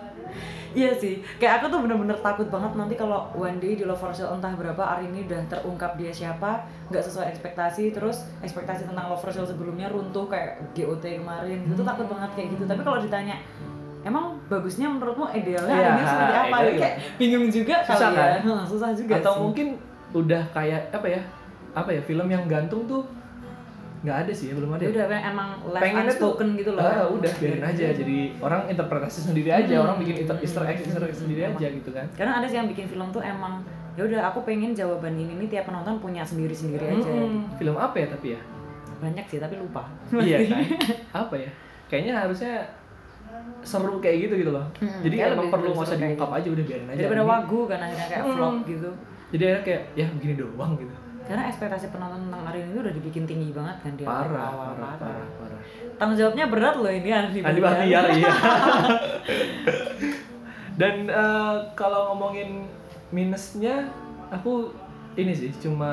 [0.72, 4.16] Iya sih, kayak aku tuh bener-bener takut banget nanti kalau one day di Love for
[4.16, 9.12] Sale entah berapa hari ini udah terungkap dia siapa, nggak sesuai ekspektasi, terus ekspektasi tentang
[9.12, 11.76] Love for Sale sebelumnya runtuh kayak GOT kemarin, Hmm.
[11.76, 12.64] itu takut banget kayak gitu.
[12.64, 13.36] Tapi kalau ditanya,
[14.02, 16.46] emang bagusnya menurutmu idealnya Iya, ini seperti apa?
[16.58, 18.42] idealnya kayak bingung juga Susah kali ya, kan?
[18.44, 19.42] Hmm, susah juga atau sih.
[19.42, 19.68] mungkin
[20.12, 21.22] udah kayak apa ya
[21.72, 23.02] apa ya film yang gantung tuh
[24.02, 24.94] nggak ada sih ya belum ada Ya ya?
[24.98, 26.82] udah emang live pengennya tuh unspoken gitu loh.
[26.82, 29.86] ah, udah biarin aja jadi orang interpretasi sendiri aja Hmm.
[29.86, 32.66] orang bikin inter- easter egg easter egg sendiri aja gitu kan Karena ada sih yang
[32.66, 33.62] bikin film tuh emang
[33.94, 37.06] ya udah aku pengen jawaban ini nih tiap penonton punya sendiri-sendiri aja.
[37.06, 37.54] Mm-mm.
[37.56, 38.42] film apa ya tapi ya
[38.98, 39.86] Banyak sih tapi lupa.
[40.18, 40.60] iya kan
[41.22, 41.50] apa ya
[41.86, 42.54] kayaknya harusnya
[43.62, 44.66] seru kayak gitu gitu loh.
[44.76, 46.98] Hmm, jadi emang lebih- perlu nggak usah diungkap aja udah biarin aja.
[47.00, 48.34] Daripada wagu kan akhirnya kayak Hmm.
[48.34, 48.90] vlog gitu.
[49.30, 50.94] Jadi akhirnya kayak ya begini doang gitu.
[51.22, 54.04] Karena ekspektasi penonton tentang Arin itu udah dibikin tinggi banget kan dia.
[54.04, 55.60] Parah awal parah parah parah.
[55.94, 58.32] Tanggung jawabnya berat loh ini Andi Andi Bahtiar iya.
[60.74, 62.66] Dan eh, kalau ngomongin
[63.12, 63.86] minusnya
[64.30, 64.72] aku
[65.14, 65.92] ini sih cuma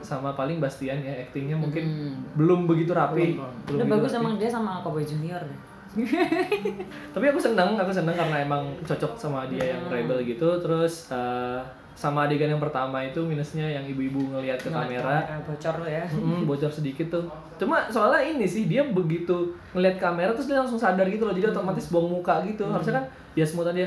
[0.00, 2.14] sama paling Bastian ya aktingnya mungkin Hmm.
[2.34, 3.34] belum begitu rapi.
[3.34, 4.20] Udah begitu bagus rapi.
[4.20, 5.42] emang dia sama Cowboy Junior.
[7.14, 9.94] tapi aku seneng aku seneng karena emang cocok sama dia yang Hmm.
[9.94, 11.60] rebel gitu terus eh,
[11.92, 16.04] sama adegan yang pertama itu minusnya yang ibu-ibu ngelihat ke Ngeliat kamera bocor lo ya
[16.06, 17.24] Mm, bocor sedikit tuh.
[17.58, 19.34] Cuma soalnya ini sih dia begitu
[19.72, 21.34] ngeliat kamera terus dia langsung sadar gitu loh.
[21.34, 22.62] Jadi otomatis buang muka gitu.
[22.64, 23.82] Harusnya kan ya semut aja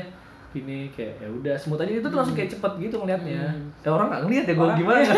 [0.54, 3.48] ini kayak ya udah semut aja itu tuh langsung kayak cepet gitu ngeliatnya.
[3.78, 5.00] Ya orang nggak ngeliat ya gue gimana.
[5.02, 5.16] yang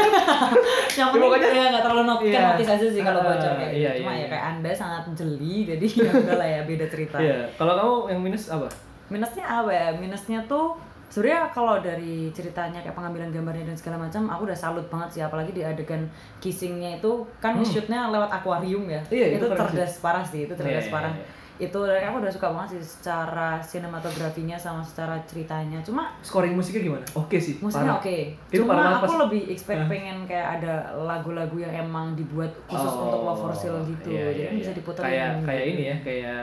[0.94, 2.33] Ya, penting pokoknya- ya nggak terlalu not Iya.
[2.33, 5.03] kan notice aja sih kalau bocor kayak gitu iya, cuma iya, ya kayak anda sangat
[5.12, 5.87] jeli jadi
[6.23, 7.38] ya lah ya beda cerita Iya.
[7.53, 8.68] Kalau kamu yang minus apa?
[9.05, 10.73] minusnya apa ya minusnya tuh
[11.07, 15.20] sebenarnya kalau dari ceritanya kayak pengambilan gambarnya dan segala macam aku udah salut banget sih
[15.20, 17.62] apalagi di adegan kissingnya itu kan Hmm.
[17.62, 21.27] shootnya lewat akuarium ya Iya, itu itu cerdas parah sih itu cerdas iya, parah iya.
[21.55, 26.83] Itu dari aku udah suka banget sih secara sinematografinya sama secara ceritanya cuma Scoring musiknya
[26.83, 27.07] gimana?
[27.14, 27.62] Oke sih.
[27.62, 28.17] musiknya oke
[28.51, 29.88] Itu cuma parah banget aku pas- lebih expect Hah?
[29.88, 34.35] pengen kayak ada lagu-lagu yang emang dibuat khusus untuk Love for Sale gitu iya, jadi
[34.35, 34.79] iya, kan bisa iya.
[34.79, 36.40] diputar Kayak kayak ini ya kayak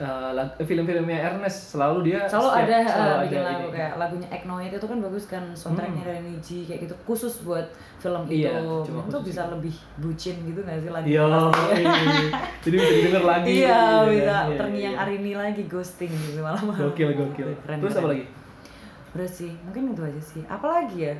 [0.00, 3.74] eh, lag- film-filmnya Ernest selalu dia selalu setiap- ada selalu uh, bikin ada lagu ini.
[3.74, 8.22] kayak lagunya Eknoid itu kan bagus kan soundtracknya dari Niji kayak gitu khusus buat film
[8.24, 12.24] itu Iya, cuma itu bisa lebih bucin gitu nggak sih lagu Iya, pasti.
[12.64, 13.48] jadi bisa didengar lagi.
[13.54, 14.44] iya gitu bisa kan.
[14.46, 15.02] Iya, terngiang iya.
[15.02, 17.48] Arini lagi ghosting gitu malam Gokil, gokil.
[17.60, 18.00] Keren, Terus keren.
[18.00, 18.24] apa lagi?
[19.10, 21.14] udah sih mungkin itu aja sih apalagi ya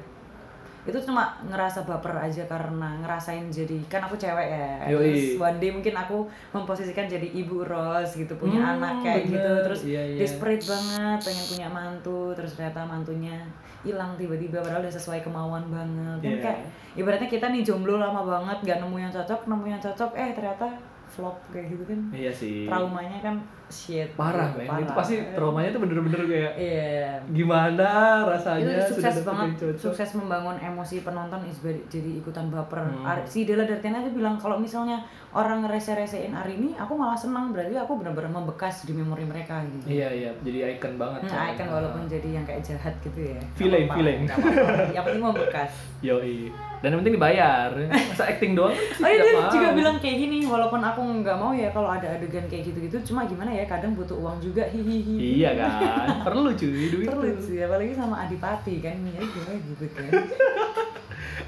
[0.83, 5.12] itu cuma ngerasa baper aja karena ngerasain jadi kan aku cewek ya Yoi.
[5.12, 9.31] terus one day mungkin aku memposisikan jadi ibu Ros gitu punya Hmm, anak kayak bener.
[9.31, 10.19] gitu terus Iya, iya.
[10.19, 13.37] desperate banget pengen punya mantu terus ternyata mantunya
[13.81, 16.40] hilang tiba-tiba padahal udah sesuai kemauan banget kan Iya.
[16.43, 16.61] kayak
[16.95, 20.66] ibaratnya kita nih jomblo lama banget gak nemu yang cocok nemu yang cocok eh ternyata
[21.07, 22.64] flop kayak gitu kan Iya sih.
[22.64, 23.37] traumanya kan
[23.70, 24.66] shit Parah, men.
[24.80, 30.56] Itu pasti traumanya tuh bener-bener kayak iya gimana itu rasanya sukses dapet banget sukses membangun
[30.56, 33.02] emosi penonton is very- jadi ikutan baper Hmm.
[33.02, 34.98] Ar- si Della Dartiana aja bilang kalau misalnya
[35.30, 40.09] orang ngerese-resein Arini aku malah senang berarti aku benar-benar membekas di memori mereka gitu Iya,
[40.11, 40.30] iya.
[40.40, 41.20] Jadi icon banget.
[41.24, 44.20] Hmm, icon walaupun jadi yang kayak jahat gitu ya Villain, villain.
[44.24, 44.90] nggak apa-apa.
[44.90, 45.70] yang penting membekas
[46.09, 46.50] Yoi.
[46.80, 47.68] Dan yang penting dibayar.
[47.92, 51.68] Masa acting doang Oh iya dia juga bilang kayak gini walaupun aku nggak mau ya
[51.68, 55.53] kalau ada adegan kayak gitu-gitu cuma gimana ya ya kadang butuh uang juga hihihi iya
[55.53, 60.11] kan perlu cuy duit perlu sih apalagi sama adipati kan ya gimana gitu kan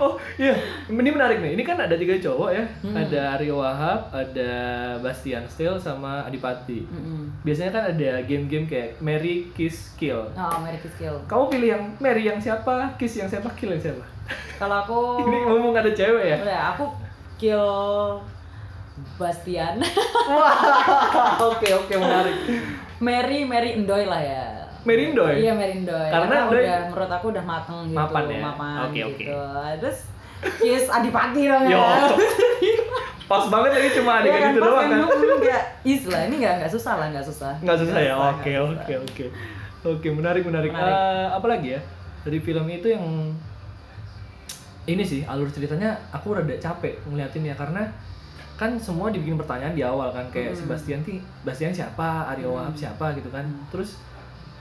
[0.01, 0.57] Oh iya,
[0.89, 1.53] ini menarik nih.
[1.53, 2.65] Ini kan ada tiga cowok ya.
[2.81, 2.97] Hmm.
[2.97, 4.53] Ada Aryo Wahab, ada
[4.99, 6.89] Bastian Steele, sama Adipati.
[6.89, 7.29] Mm-mm.
[7.45, 10.17] Biasanya kan ada game-game kayak Mary, Kiss, Kill.
[10.33, 14.05] oh American Skill Kamu pilih yang Mary yang siapa, Kiss yang siapa, Kill yang siapa?
[14.57, 14.99] kalau aku
[15.29, 16.37] Ini ngomong ada cewek ya?
[16.41, 16.85] udah aku
[17.37, 17.69] kill
[19.15, 19.81] Bastian
[21.43, 22.37] oke oke menarik.
[22.99, 24.45] Mary Mary Endoy lah ya
[24.83, 25.35] Mary Endoy?
[25.39, 28.41] iya Mary Endoy Karena Endoy- udah menurut aku udah mateng gitu Mapan ya?
[28.43, 29.15] mapan Oke, oke.
[29.17, 29.41] gitu
[29.79, 29.99] terus
[30.59, 31.79] Kiss Adipati dong ya
[33.23, 35.01] pas banget lagi cuma adegan itu pas doang kan
[35.41, 35.63] kan?
[35.85, 38.13] is lah ini nggak nggak susah lah nggak susah Nggak susah ya?
[38.13, 38.99] nggak Oke oke susah.
[39.01, 39.25] oke.
[39.83, 40.69] Oke menarik menarik.
[40.69, 40.93] Menarik.
[40.93, 41.81] Eh, apa lagi ya?
[42.21, 43.35] Dari film itu yang
[44.85, 47.87] ini sih alur ceritanya aku rada capek ngeliatinnya karena
[48.55, 50.61] kan semua dibikin pertanyaan di awal kan kayak Hmm.
[50.63, 52.31] Sebastian ti Sebastian siapa?
[52.31, 53.11] Aryo Wahab siapa?
[53.13, 53.43] gitu kan.
[53.69, 53.99] Terus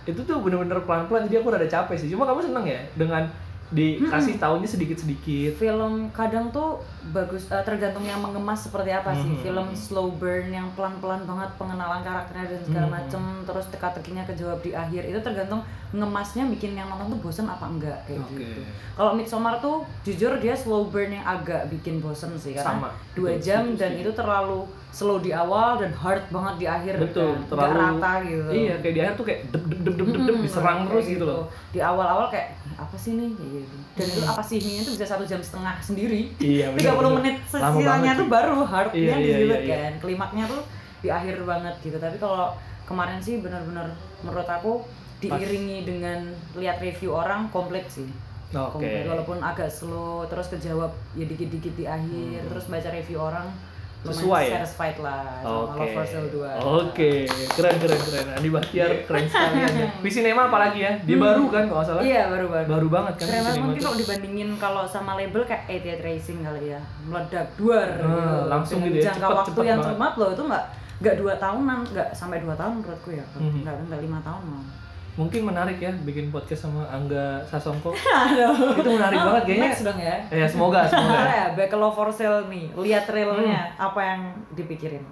[0.01, 2.09] itu tuh bener-bener pelan-pelan jadi aku rada capek sih.
[2.09, 3.23] Cuma kamu seneng ya dengan
[3.69, 5.55] dikasih taunya sedikit-sedikit?
[5.55, 9.41] Film kadang tuh bagus eh, tergantung yang mengemas seperti apa sih Mhm.
[9.41, 12.93] film slow burn yang pelan-pelan banget pengenalan karakternya dan segala Mhm.
[12.93, 15.61] macem terus teka-tekinya kejawab di akhir itu tergantung
[15.91, 18.37] ngemasnya bikin yang nonton tuh bosen apa enggak kayak Oke.
[18.37, 18.61] gitu
[18.93, 22.89] kalau Midsommar tuh jujur dia slow burn yang agak bikin bosen sih karena Sama.
[23.11, 24.59] dua Betul, jam setuju, dan itu terlalu
[24.89, 27.47] slow di awal dan hard banget di akhir betul kan.
[27.49, 30.79] Terlalu rata gitu iya kayak di akhir tuh kayak dep dep dep, dep, Mm-mm, diserang
[30.85, 33.75] terus gitu loh di awal-awal kayak apa sih nih Kayak gitu.
[33.93, 37.17] dan itu apa sih ini itu bisa satu jam setengah sendiri iya 30 bener-bener.
[37.17, 39.75] menit sisanya banget tuh baru hardnya Iya, di iya, situ iya, iya.
[39.81, 40.61] kan klimaknya tuh
[40.99, 43.87] di akhir banget gitu tapi kalau kemarin sih benar-benar
[44.21, 44.83] menurut aku
[45.17, 46.19] diiringi dengan
[46.53, 48.09] lihat review orang komplit sih
[48.51, 49.05] oke Komplit.
[49.05, 53.70] walaupun agak slow terus kejawab ya dikit-dikit di akhir terus baca review orang Hmm.
[54.03, 54.57] Sesuai ya?
[54.57, 55.85] satisfied lah sama Oke.
[55.87, 56.41] Love Sale 2
[56.81, 57.11] Oke,
[57.51, 58.25] keren keren keren.
[58.33, 59.85] Andi Bahtiar keren sekali Anda.
[59.99, 60.91] Visinema apalagi ya?
[60.99, 62.01] Dia baru kan kalau salah?
[62.01, 66.01] iya baru-baru Baru banget kan Keren banget mungkin kalau dibandingin kalau sama label kayak 88
[66.01, 68.37] Racing kali ya meledak duar Ah, gitu.
[68.47, 69.87] langsung gitu ya, jangka cepet- waktu cepet yang banget.
[69.91, 70.65] cermat loh itu nggak
[70.97, 73.59] nggak dua tahunan nggak sampai dua tahun menurutku ya Mhm.
[73.61, 74.63] nggak nggak lima tahun loh
[75.13, 77.91] Mungkin menarik ya bikin podcast sama Angga Sasongko.
[78.79, 79.65] Itu menarik banget kayaknya.
[79.67, 81.19] Next dong ya Ya semoga semoga.
[81.33, 83.85] ya back Love for Sale nih lihat trailernya Hmm.
[83.85, 84.21] apa yang
[84.51, 85.03] dipikirin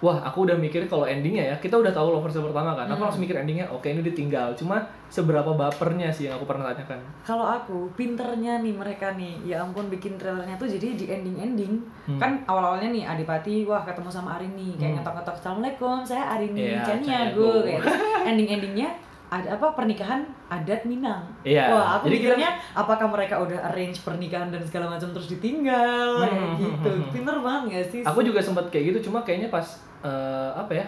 [0.00, 2.84] Wah, aku udah mikir kalau endingnya ya, kita udah tahu Lovers Sale pertama kan.
[2.86, 3.04] Aku Hmm.
[3.04, 4.48] langsung mikir endingnya, oke ini ditinggal.
[4.54, 6.96] Cuma seberapa bapernya sih yang aku pernah tanyakan.
[7.20, 11.72] kalau aku pinternya nih mereka nih ya ampun bikin trailernya tuh jadi di ending ending
[12.06, 12.16] Hmm.
[12.16, 14.96] kan awal awalnya nih Adipati wah ketemu sama Arini kayak Hmm.
[14.96, 17.80] ngetok ngetok assalamualaikum saya Arini Iya, Chania gue kayak
[18.32, 18.88] ending endingnya
[19.30, 23.98] ada apa pernikahan adat Minang Iya, wah aku jadi kita- mikirnya apakah mereka udah arrange
[24.00, 27.12] pernikahan dan segala macam terus ditinggal kayak Hmm, gitu hmm, hmm.
[27.12, 29.66] pinter banget gak sih Aku juga sempat kayak gitu, cuma kayaknya pas
[30.00, 30.86] eh, apa ya?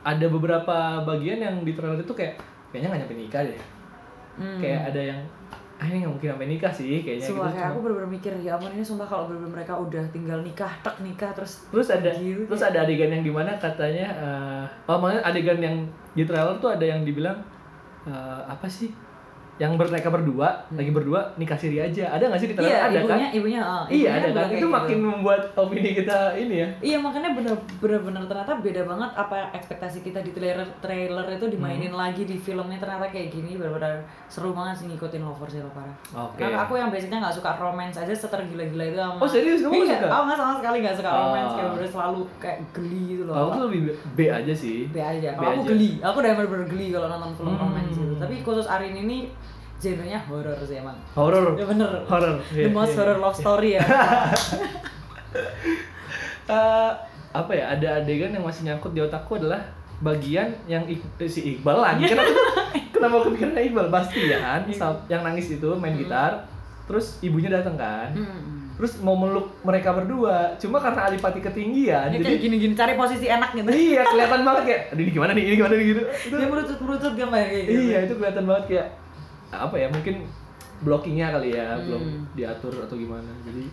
[0.00, 3.60] Ada beberapa bagian yang di trailer itu kayak kayaknya nggak nyampe nikah deh.
[4.36, 4.58] Hmm.
[4.58, 5.20] Kayak ada yang
[5.74, 7.50] ah ini nggak mungkin sampai nikah sih kayaknya Sumpah gitu.
[7.52, 10.72] kayak Cuma- aku bener-bener mikir ya ampun ini sumpah kalau bener-bener mereka udah tinggal nikah
[10.76, 12.42] tek nikah terus Terus ada Gitu.
[12.44, 15.76] terus ada adegan yang di mana katanya eh oh maksudnya adegan yang
[16.18, 17.38] di trailer tuh ada yang dibilang
[18.10, 18.90] eh, apa sih?
[19.58, 22.08] Yang ber- mereka berdua lagi berdua nikah siri aja.
[22.08, 22.70] Ada nggak sih di trailer?
[22.70, 22.78] Hmm.
[22.78, 23.30] iya ada ibunya kan?
[23.34, 24.30] ibunya oh, Iya ada kan.
[24.30, 24.68] Itu kayak gitu.
[24.70, 26.68] makin membuat opini kita ini ya.
[26.80, 31.46] Iya makanya bener bener bener ternyata beda banget apa ekspektasi kita di trailer trailer itu
[31.48, 31.98] dimainin Hmm.
[32.00, 35.96] lagi di filmnya ternyata kayak gini bener-bener seru banget sih ngikutin Lovers Zero parah.
[36.22, 36.38] Oke.
[36.38, 39.18] Karena aku yang basicnya nggak suka romance aja seter gila-gila itu sama.
[39.18, 39.58] Oh, serius?
[39.60, 40.06] Kamu iya, suka?
[40.08, 41.18] Aku nggak sama sekali nggak suka Oh.
[41.24, 43.34] romance kayak bener selalu kayak geli gitu loh.
[43.34, 43.80] Aku tuh lebih
[44.14, 44.78] B aja sih.
[44.86, 45.30] B aja.
[45.30, 45.68] B Kalau aku aja.
[45.68, 47.62] geli, aku udah bener-bener geli kalau nonton film Hmm.
[47.64, 48.14] romance gitu.
[48.14, 49.18] Tapi khusus Arin ini
[49.78, 50.98] genrenya horror sih emang.
[51.12, 51.54] Horor.
[51.54, 52.02] Ya bener.
[52.04, 52.34] Horor.
[52.48, 53.22] The Iya, most iya, horror iya.
[53.22, 53.82] love story ya.
[56.48, 56.90] Eh,
[57.30, 59.60] apa ya ada adegan yang masih nyangkut di otakku adalah
[60.00, 62.32] bagian yang Ik- eh, si Iqbal lagi kenapa
[62.88, 66.48] kenapa kepikiran Iqbal Bastian sa- yang nangis itu main gitar
[66.84, 68.72] terus ibunya datang kan Hmm.
[68.74, 73.52] terus mau meluk mereka berdua cuma karena Adipati ketinggian Dia jadi gini-gini cari posisi enak
[73.52, 73.68] gitu.
[73.68, 77.12] iya kelihatan banget kayak aduh ini gimana nih ini gimana nih gitu itu, Dia merucut-merucut
[77.12, 77.80] gambar kayak gitu.
[77.84, 78.86] iya itu kelihatan banget kayak
[79.50, 80.24] apa ya mungkin
[80.78, 81.82] blockingnya kali ya Hmm.
[81.82, 83.30] belum diatur atau gimana.
[83.42, 83.64] Jadi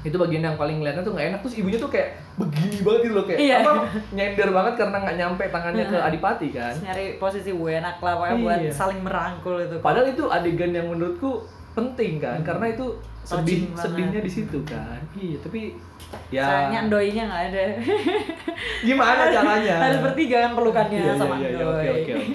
[0.00, 1.40] itu bagian yang paling ngeliatnya tuh nggak enak.
[1.42, 3.56] Terus ibunya tuh kayak begini banget gitu loh kayak Iya.
[3.60, 3.70] apa
[4.10, 6.70] nyender banget karena nggak nyampe tangannya ke Adipati kan?
[6.72, 8.72] Terus nyari posisi gue enak lah pokoknya buat Iya.
[8.72, 9.76] saling merangkul itu.
[9.78, 11.42] padahal itu adegan yang menurutku
[11.74, 12.38] penting kan?
[12.40, 12.86] Karena itu
[13.22, 15.02] sedih Touching sedihnya di situ kan?
[15.12, 15.60] Iya tapi
[16.30, 17.62] ya Sayangnya Andoinya nggak ada.
[18.80, 19.74] gimana caranya?
[19.82, 22.34] Harus bertiga kan pelukannya Iya, iya, sama iya, iya, oke oke oke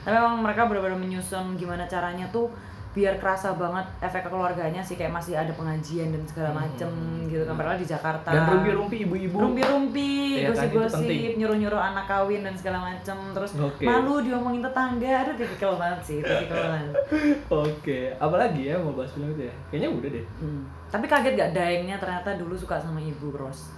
[0.00, 2.48] Tapi emang mereka benar-benar menyusun gimana caranya tuh
[2.90, 6.90] biar kerasa banget efek keluarganya sih kayak masih ada pengajian dan segala macem
[7.24, 8.34] gitu kan padahal di Jakarta Hmm.
[8.34, 9.36] Dan rumpi-rumpi ibu-ibu.
[9.38, 11.06] rumpi-rumpi Iya kan, gosip-gosip
[11.38, 13.86] nyuruh-nyuruh anak kawin dan segala macem terus Oke.
[13.86, 16.90] malu diomongin tetangga ada tipikal banget sih tipikal banget
[17.62, 19.54] Oke, apalagi ya mau bahas film itu ya?
[19.70, 20.24] Kayaknya udah deh.
[20.42, 20.62] Hmm.
[20.88, 23.70] tapi kaget gak daengnya ternyata dulu suka sama ibu Ros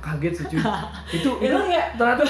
[0.00, 0.60] Kaget sih cuy.
[1.16, 2.24] itu itu kayak- ternyata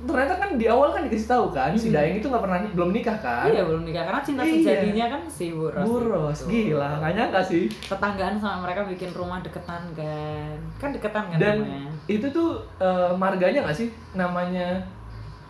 [0.00, 3.12] ternyata kan di awal kan dikasih tahu kan si Daeng itu nggak pernah belum nikah
[3.16, 3.44] kan?
[3.46, 4.54] iya belum nikah karena cinta Iya.
[4.56, 6.72] sejatinya kan si Bu Ros Buros, itu.
[6.72, 7.68] gila, nggak nyangka sih.
[7.68, 13.12] tetanggaan sama mereka bikin rumah deketan kan kan deketan kan Dan rumahnya itu tuh eh,
[13.12, 14.80] marganya nggak sih namanya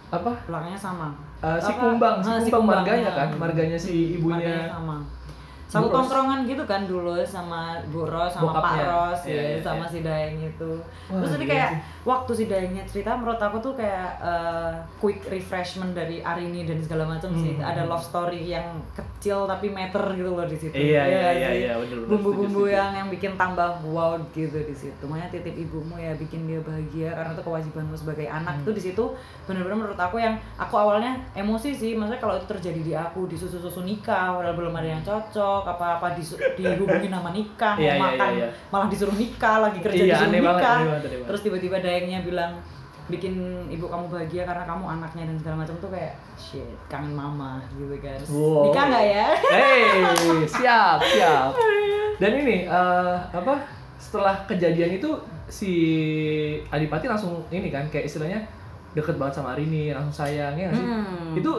[0.08, 0.34] apa?
[0.44, 1.08] belakangnya sama
[1.40, 1.80] Eh, si Apa?
[1.86, 3.16] Kumbang, si Ah, Kumbang Kumbang, marganya ya.
[3.16, 4.44] kan, marganya si ibunya.
[4.44, 4.96] Marganya sama
[5.70, 8.84] satu tongkrongan gitu kan dulu sama Bu Ros sama Pak Bokapnya.
[8.90, 9.92] Ros Iya, ya, iya, sama iya.
[9.94, 10.72] si Daeng itu
[11.06, 11.80] Wah, terus gila kayak sih.
[12.02, 17.04] Waktu si Daengnya cerita menurut aku tuh kayak eh, quick refreshment dari Arini dan segala
[17.06, 17.66] macam sih Hmm.
[17.66, 21.46] ada love story yang kecil tapi meter gitu loh di situ Iya, iya, nggak iya,
[21.46, 21.58] sih?
[21.60, 25.56] iya, bener, bener, bumbu-bumbu setuju, yang yang bikin tambah wow gitu di situ makanya titip
[25.58, 28.64] ibumu ya bikin dia bahagia karena itu kewajibanmu sebagai anak Hmm.
[28.64, 29.04] tuh di situ
[29.44, 33.80] bener-bener menurut aku yang aku awalnya emosi sih maksudnya kalau itu terjadi di aku disusu-susu
[33.82, 38.30] nikah padahal belum ada yang cocok apa-apa disu- dihubungin sama nikah mau Iya, iya, makan
[38.30, 38.48] iya, iya.
[38.68, 41.28] malah disuruh nikah lagi kerja Iya, disuruh aneh banget, nikah aneh banget, aneh banget.
[41.28, 42.54] terus tiba-tiba Dayengnya bilang
[43.10, 43.34] bikin
[43.66, 47.98] ibu kamu bahagia karena kamu anaknya dan segala macam tuh kayak shit kangen mama gitu
[47.98, 48.70] kan Wow.
[48.70, 49.82] nikah nggak ya Hei,
[50.46, 51.50] siap, siap.
[52.16, 53.58] Dan ini eh, apa?
[53.98, 55.10] Setelah kejadian itu
[55.50, 55.72] si
[56.70, 58.46] Adipati langsung ini kan kayak istilahnya
[58.94, 60.86] deket banget sama Arini, langsung sayang ya nggak sih?
[60.86, 61.34] Hmm.
[61.34, 61.52] Itu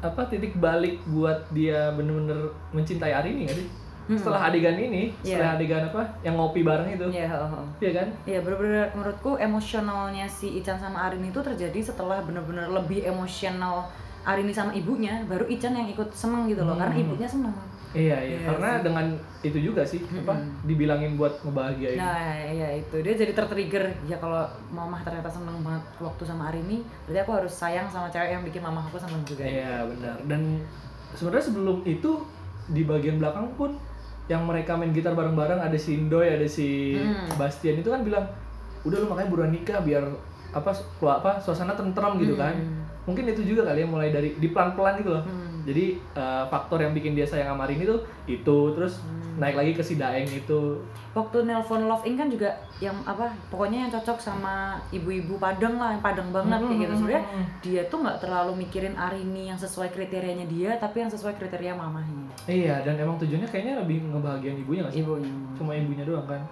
[0.00, 3.68] apa titik balik buat dia bener-bener mencintai Arini nggak sih?
[4.10, 4.18] Hmm.
[4.18, 5.38] Setelah adegan ini, Iya.
[5.38, 6.02] setelah adegan apa?
[6.20, 7.06] Yang ngopi bareng itu.
[7.08, 7.60] Iya, ho, ho.
[7.78, 8.08] Iya kan?
[8.26, 13.86] Iya bener-bener menurutku emosionalnya si Ican sama Arini itu terjadi setelah bener-bener lebih emosional
[14.20, 17.04] Arini sama ibunya baru Ican yang ikut seneng gitu loh karena Hmm.
[17.06, 17.54] ibunya seneng
[17.90, 18.36] Iya, iya.
[18.36, 18.82] Iya Karena sih.
[18.84, 19.06] dengan
[19.42, 20.30] itu juga sih, apa?
[20.32, 20.62] Mm-mm.
[20.62, 21.98] Dibilangin buat ngebahagiain.
[21.98, 26.82] nah iya itu dia jadi tertrigger ya kalau mama ternyata seneng banget waktu sama Arini
[27.02, 30.22] berarti aku harus sayang sama cewek yang bikin mama aku seneng juga Iya benar.
[30.24, 30.62] Dan
[31.12, 32.10] sebenarnya sebelum itu
[32.68, 33.74] di bagian belakang pun
[34.30, 37.34] yang mereka main gitar bareng-bareng ada si Indoy, ada si Hmm.
[37.34, 38.30] Bastian itu kan bilang
[38.86, 40.06] udah lu makanya buruan nikah biar
[40.54, 40.70] apa
[41.02, 42.54] apa suasana tentrem gitu kan.
[42.54, 42.86] Hmm.
[43.10, 45.26] Mungkin itu juga kali ya mulai dari di pelan-pelan gitu loh.
[45.26, 45.49] Hmm.
[45.62, 49.38] Jadi eh, faktor yang bikin dia sayang sama Rini tuh itu terus Hmm.
[49.38, 50.82] naik lagi ke si Daeng itu.
[51.10, 54.54] waktu nelpon Love In kan juga yang apa pokoknya yang cocok sama
[54.90, 57.46] ibu-ibu Padang lah yang Padang banget kayak gitu sebenarnya Hmm.
[57.60, 62.26] dia tuh nggak terlalu mikirin Arini yang sesuai kriterianya dia tapi yang sesuai kriteria mamahnya
[62.44, 65.02] Iya, dan emang tujuannya kayaknya lebih ngebahagiain ibunya gak sih?
[65.02, 66.42] ibunya Cuma ibunya doang kan.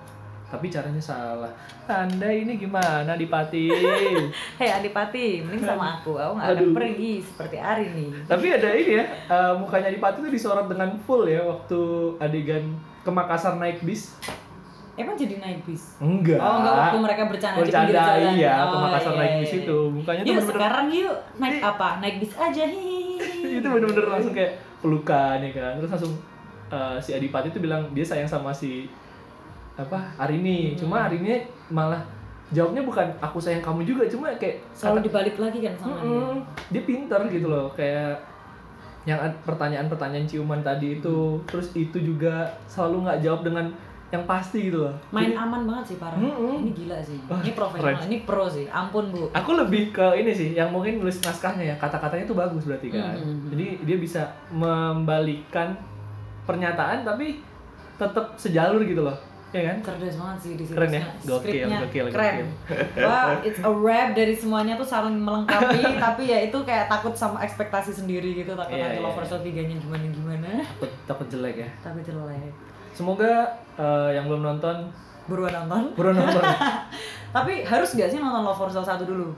[0.49, 1.53] Tapi caranya salah.
[1.85, 3.69] Anda ini gimana Dipati?
[4.61, 9.05] hei Adipati mending sama aku aku nggak akan pergi seperti Arini Tapi ada ini ya,
[9.29, 11.81] eh, mukanya Dipati tuh disorot dengan full ya waktu
[12.17, 12.65] adegan
[13.05, 14.17] ke Makassar naik bis.
[14.99, 16.43] emang jadi naik bis Enggak.
[16.43, 19.31] oh enggak waktu mereka bercanda, di pinggir Bercanda jalan iya, ke Oh, Makassar iya, naik
[19.31, 19.61] iya, bis iya.
[19.63, 19.79] itu.
[19.95, 24.35] Mukanya tuh yuk bener-bener sekarang yuk naik apa naik bis aja hihihi itu bener-bener langsung
[24.35, 25.73] kayak pelukan ya kan.
[25.79, 26.13] Terus langsung
[26.69, 28.91] eh, si Adipati tuh bilang dia sayang sama si
[29.79, 30.75] apa Arini.
[30.75, 30.79] Hmm.
[30.85, 32.03] Cuma Arini malah
[32.51, 36.37] jawabnya bukan aku sayang kamu juga, cuma kayak selalu dibalik lagi kan sama dia Mm-mm.
[36.73, 38.17] dia pinter gitu loh kayak
[39.05, 43.69] yang pertanyaan-pertanyaan ciuman tadi itu terus itu juga selalu nggak jawab dengan
[44.09, 46.64] yang pasti gitu loh main Jadi, aman banget sih parah Mm-mm.
[46.64, 48.09] ini gila sih Wah, ini profesional keren.
[48.09, 51.77] ini pro sih ampun bu aku lebih ke ini sih yang mungkin nulis naskahnya ya
[51.77, 53.53] kata-katanya tuh bagus berarti kan Mm-mm.
[53.53, 55.77] jadi dia bisa membalikan
[56.49, 57.45] pernyataan tapi
[58.01, 59.77] tetap sejalur gitu loh ya kan?
[59.81, 60.77] Cerdas banget sih di situ.
[60.77, 61.03] Keren ya?
[61.23, 62.35] Gokil, gokil, keren.
[62.99, 67.41] Wah it's a rap dari semuanya tuh saling melengkapi tapi ya itu kayak takut sama
[67.41, 69.39] ekspektasi sendiri gitu takut Iya, nanti iya, lovers iya.
[69.41, 70.49] tiganya gimana gimana.
[70.77, 71.69] Takut takut jelek ya?
[71.81, 72.53] Tapi jelek.
[72.93, 73.33] Semoga
[73.75, 74.77] eh, yang belum nonton
[75.25, 75.93] buruan nonton.
[75.93, 76.41] Baru nonton.
[77.37, 79.29] Tapi harus gak sih nonton Love for Sale satu dulu?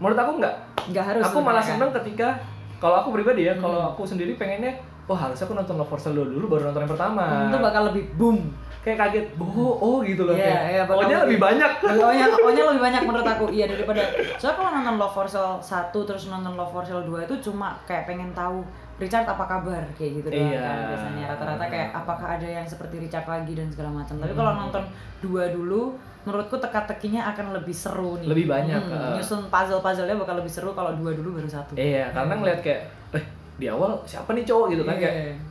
[0.00, 0.54] Menurut aku nggak.
[0.88, 2.40] Nggak harus aku malah seneng ketika
[2.80, 3.90] kalau aku pribadi ya kalau Hmm.
[3.92, 4.72] aku sendiri pengennya
[5.10, 7.24] wah harusnya aku nonton Love for Sale dulu, dulu baru nonton yang pertama.
[7.26, 8.38] Hmm, itu bakal lebih boom.
[8.80, 11.70] Kayak kaget oh oh gitu loh Iya, kayak iya, bakal pokoknya lebih lebih- banyak.
[11.82, 13.44] Pokoknya, pokoknya lebih banyak menurut aku.
[13.50, 14.02] Iya daripada
[14.38, 17.74] soalnya kalau nonton Love for Sale 1 terus nonton Love for Sale 2 itu cuma
[17.82, 18.62] kayak pengen tahu
[18.96, 19.82] Richard apa kabar?
[19.92, 20.60] Kayak gitu doang Iya.
[20.62, 21.24] kan biasanya.
[21.28, 23.52] Rata-rata kayak apakah ada yang seperti Richard lagi?
[23.52, 24.14] dan segala macam.
[24.14, 24.60] Tapi kalau Hmm.
[24.62, 24.82] nonton
[25.20, 25.80] dua dulu
[26.20, 28.28] menurutku teka-tekinya akan lebih seru nih.
[28.28, 29.12] Lebih banyak, Hmm, eh.
[29.14, 31.72] nyusun puzzle-puzzlenya bakal lebih seru kalau dua dulu baru satu.
[31.74, 32.80] Iya karena ngeliat kayak
[33.12, 33.24] eh
[33.60, 35.04] di awal siapa nih cowok gitu kan Iya.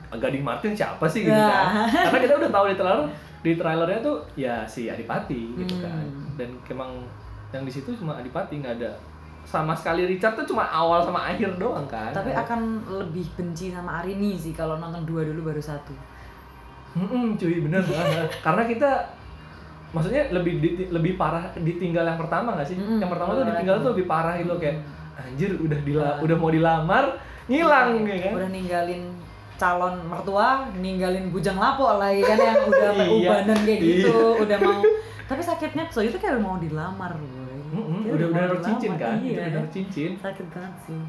[0.10, 1.86] kayak Gading Martin siapa sih gitu Nah.
[1.86, 3.02] kan karena kita udah tahu di trailer
[3.46, 5.86] di trailernya tuh ya si Adipati gitu Hmm.
[5.86, 6.92] kan dan emang
[7.50, 8.92] yang di situ cuma Adipati nggak ada
[9.42, 12.12] sama sekali Richard tuh cuma awal sama akhir doang kan.
[12.12, 15.90] Tapi akan lebih benci sama Arini sih kalau nonton dua dulu baru satu.
[16.92, 17.82] Mm-mm, cuy bener
[18.46, 18.90] karena kita
[19.90, 23.76] maksudnya lebih di- lebih parah ditinggal yang pertama gak sih Mm-mm, yang pertama tuh ditinggal
[23.80, 24.78] tuh lebih parah gitu kayak
[25.16, 27.06] anjir udah dila udah mau dilamar
[27.50, 29.04] ngilang ya kan Udah ninggalin
[29.58, 33.10] calon mertua, ninggalin bujang lapor lagi kan yang udah Iya.
[33.12, 34.40] ubanan kayak gitu, Iya.
[34.40, 34.82] udah mau.
[35.26, 37.38] Tapi sakitnya tuh itu kayak mau dilamar boy.
[37.70, 39.34] Mm-mm, Dia udah udah naruh cincin kan Iya.
[39.36, 41.02] udah naruh cincin sakit banget sih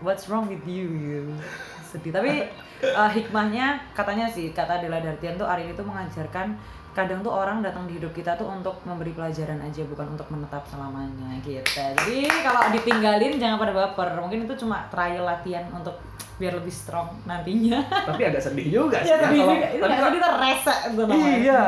[0.00, 1.32] what's wrong with you gitu
[1.80, 2.44] sedih tapi
[2.84, 6.52] uh, hikmahnya katanya sih kata Adela Dartian tuh Arin itu mengajarkan
[6.92, 10.60] kadang tuh orang datang di hidup kita tuh untuk memberi pelajaran aja bukan untuk menetap
[10.68, 11.64] selamanya gitu.
[11.64, 14.12] Jadi kalau ditinggalin jangan pada baper.
[14.20, 15.96] Mungkin itu cuma trial latihan untuk
[16.36, 17.80] biar lebih strong nantinya.
[18.12, 21.62] Tapi agak sedih juga sih ya tapi kalau itu tapi kalau- kita rese namanya iya.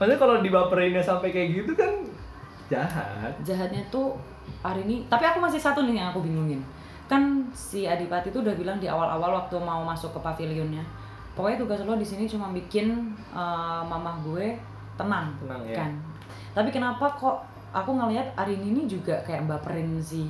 [0.00, 1.92] Maksudnya kalau dibaperinnya sampai kayak gitu kan
[2.72, 3.32] jahat.
[3.44, 4.16] Jahatnya tuh
[4.64, 6.64] hari ini tapi aku masih satu nih yang aku bingungin.
[7.04, 10.80] Kan si Adipati tuh udah bilang di awal-awal waktu mau masuk ke pavilionnya
[11.40, 12.92] pokoknya tugas lo di sini cuma bikin
[13.32, 14.52] eh, mamah gue
[15.00, 15.76] tenang, Tenang, ya.
[15.80, 15.90] kan?
[16.52, 17.40] Tapi kenapa kok
[17.72, 20.28] aku ngelihat Arini ini juga kayak baperin si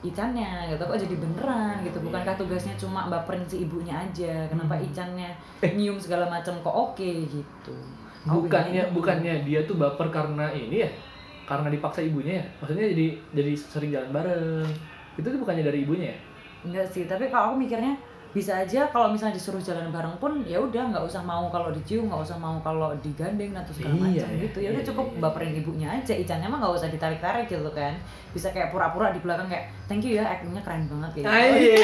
[0.00, 0.80] Icannya gitu?
[0.80, 1.98] Kok jadi beneran gitu?
[2.00, 4.46] Bukankah tugasnya cuma baperin si ibunya aja?
[4.46, 4.86] Kenapa Hmm.
[4.86, 5.30] Icannya
[5.76, 7.74] nyium segala macam kok oke gitu?
[8.24, 8.96] Aku bukannya bingungin.
[8.96, 10.90] bukannya dia tuh baper karena ini ya?
[11.44, 12.44] Karena dipaksa ibunya ya?
[12.62, 14.68] Maksudnya jadi jadi sering jalan bareng.
[15.18, 16.18] Itu tuh bukannya dari ibunya ya?
[16.60, 17.96] Enggak sih, tapi kalau aku mikirnya
[18.30, 22.06] bisa aja kalau misalnya disuruh jalan bareng pun ya udah nggak usah mau kalau dicium
[22.06, 24.40] nggak usah mau kalau digandeng atau segala Iya, macam iya.
[24.40, 25.20] gitu ya udah Iya, cukup iya, iya.
[25.20, 27.94] baperin ibunya aja icannya mah nggak usah ditarik tarik gitu kan
[28.30, 31.34] bisa kayak pura-pura di belakang kayak thank you ya actingnya keren banget kayak gitu.
[31.60, 31.78] Iya.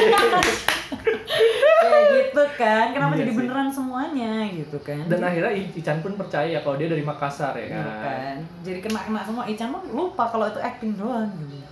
[1.83, 3.39] kayak gitu kan kenapa Iya jadi sih.
[3.39, 7.67] beneran semuanya gitu kan dan akhirnya I- Ican pun percaya kalau dia dari Makassar ya
[7.67, 11.66] Iya kan, kan jadi kena kena semua Ican mah lupa kalau itu acting doang gitu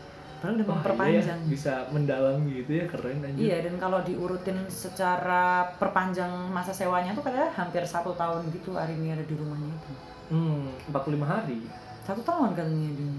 [0.45, 3.99] padahal udah Wah, memperpanjang iya ya, bisa mendalam gitu ya keren anjir Iya dan kalau
[3.99, 9.73] diurutin secara perpanjang masa sewanya tuh katanya hampir satu tahun gitu Arini ada di rumahnya
[9.73, 9.91] itu.
[10.31, 11.65] hmm 45 hari
[12.03, 13.17] Satu tahun katanya dia.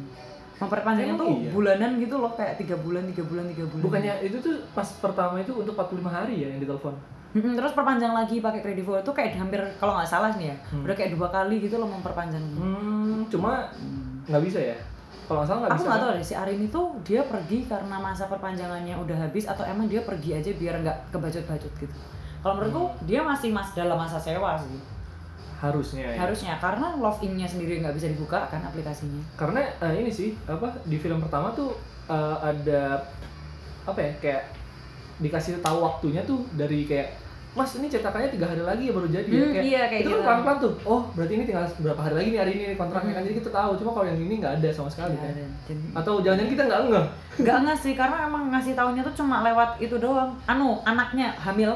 [0.55, 1.49] Memperpanjangnya tuh iya?
[1.49, 3.83] bulanan gitu loh kayak tiga bulan tiga bulan tiga bulan.
[3.83, 6.93] bukannya itu tuh pas pertama itu untuk 45 hari ya yang ditelepon
[7.33, 10.85] Mm-mm, terus perpanjang lagi pakai kredit itu kayak hampir kalau nggak salah nih ya Hmm.
[10.85, 12.55] udah kayak dua kali gitu loh memperpanjangnya.
[12.55, 13.67] hmm cuma
[14.23, 14.77] nggak bisa ya
[15.25, 16.05] kalau nggak salah nggak Aku bisa nggak kan?
[16.05, 20.01] tahu deh si Arini tuh dia pergi karena masa perpanjangannya udah habis atau emang dia
[20.01, 21.95] pergi aja biar nggak kebajut-bajut gitu.
[22.39, 24.77] Kalau menurutku dia masih mas dalam masa sewa sih.
[25.55, 26.19] harusnya ya.
[26.19, 29.23] Harusnya karena love in-nya sendiri nggak bisa dibuka kan aplikasinya.
[29.33, 31.73] karena eh, ini sih apa di film pertama tuh
[32.05, 33.01] eh, ada
[33.87, 34.43] apa ya kayak
[35.15, 37.15] dikasih tahu waktunya tuh dari kayak
[37.55, 40.09] mas ini cetakannya tiga hari lagi ya baru jadi ya Hmm, kayak, iya, kayak itu
[40.09, 40.19] gitu.
[40.19, 43.09] kan pelan pelan tuh oh berarti ini tinggal berapa hari lagi nih hari ini kontraknya
[43.09, 43.27] kan Hmm.
[43.27, 45.31] jadi kita tahu cuma kalau yang ini nggak ada sama sekali kan.
[45.65, 47.05] Jadi- atau jangan-jangan kita nggak ngeh
[47.37, 50.31] Nggak nggak sih karena emang ngasih taunya tuh cuma lewat itu doang.
[50.45, 51.71] Anu anaknya hamil,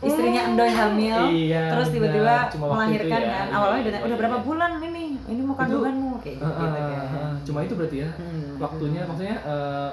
[0.00, 3.46] istrinya Hmm, Endoy hamil, iya, terus tiba-tiba melahirkan ya, kan.
[3.46, 4.20] iya, Awalnya iya, udah, iya, udah iya.
[4.20, 5.04] berapa bulan ini?
[5.22, 7.34] Ini mau kandunganmu kayak Ah, gitu ah, kan.
[7.40, 8.58] cuma itu berarti ya Hmm.
[8.58, 9.90] waktunya maksudnya eh,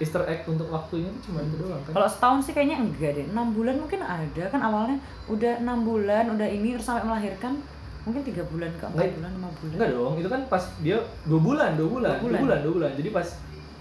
[0.00, 3.26] Easter egg untuk waktunya itu cuma itu doang kan Kalau setahun sih kayaknya enggak deh.
[3.28, 4.96] 6 bulan mungkin ada kan awalnya
[5.28, 7.60] udah enam bulan, udah ini terus sampai melahirkan
[8.08, 9.74] mungkin tiga bulan ke empat bulan lima bulan.
[9.76, 10.96] Enggak dong, itu kan pas dia
[11.28, 12.40] dua bulan, dua bulan, Dua dua bulan.
[12.40, 12.90] bulan, dua bulan.
[12.96, 13.28] Jadi pas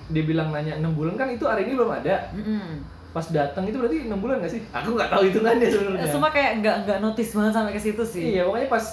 [0.10, 2.16] dia bilang nanya enam bulan kan itu hari ini belum ada.
[2.36, 2.84] Mm-mm.
[3.16, 4.62] Pas datang itu berarti enam bulan nggak sih?
[4.76, 6.12] Aku nggak tahu hitungannya sebenarnya.
[6.12, 8.24] Semua kayak enggak enggak notice banget sampai ke situ sih.
[8.36, 8.86] Iya, pokoknya pas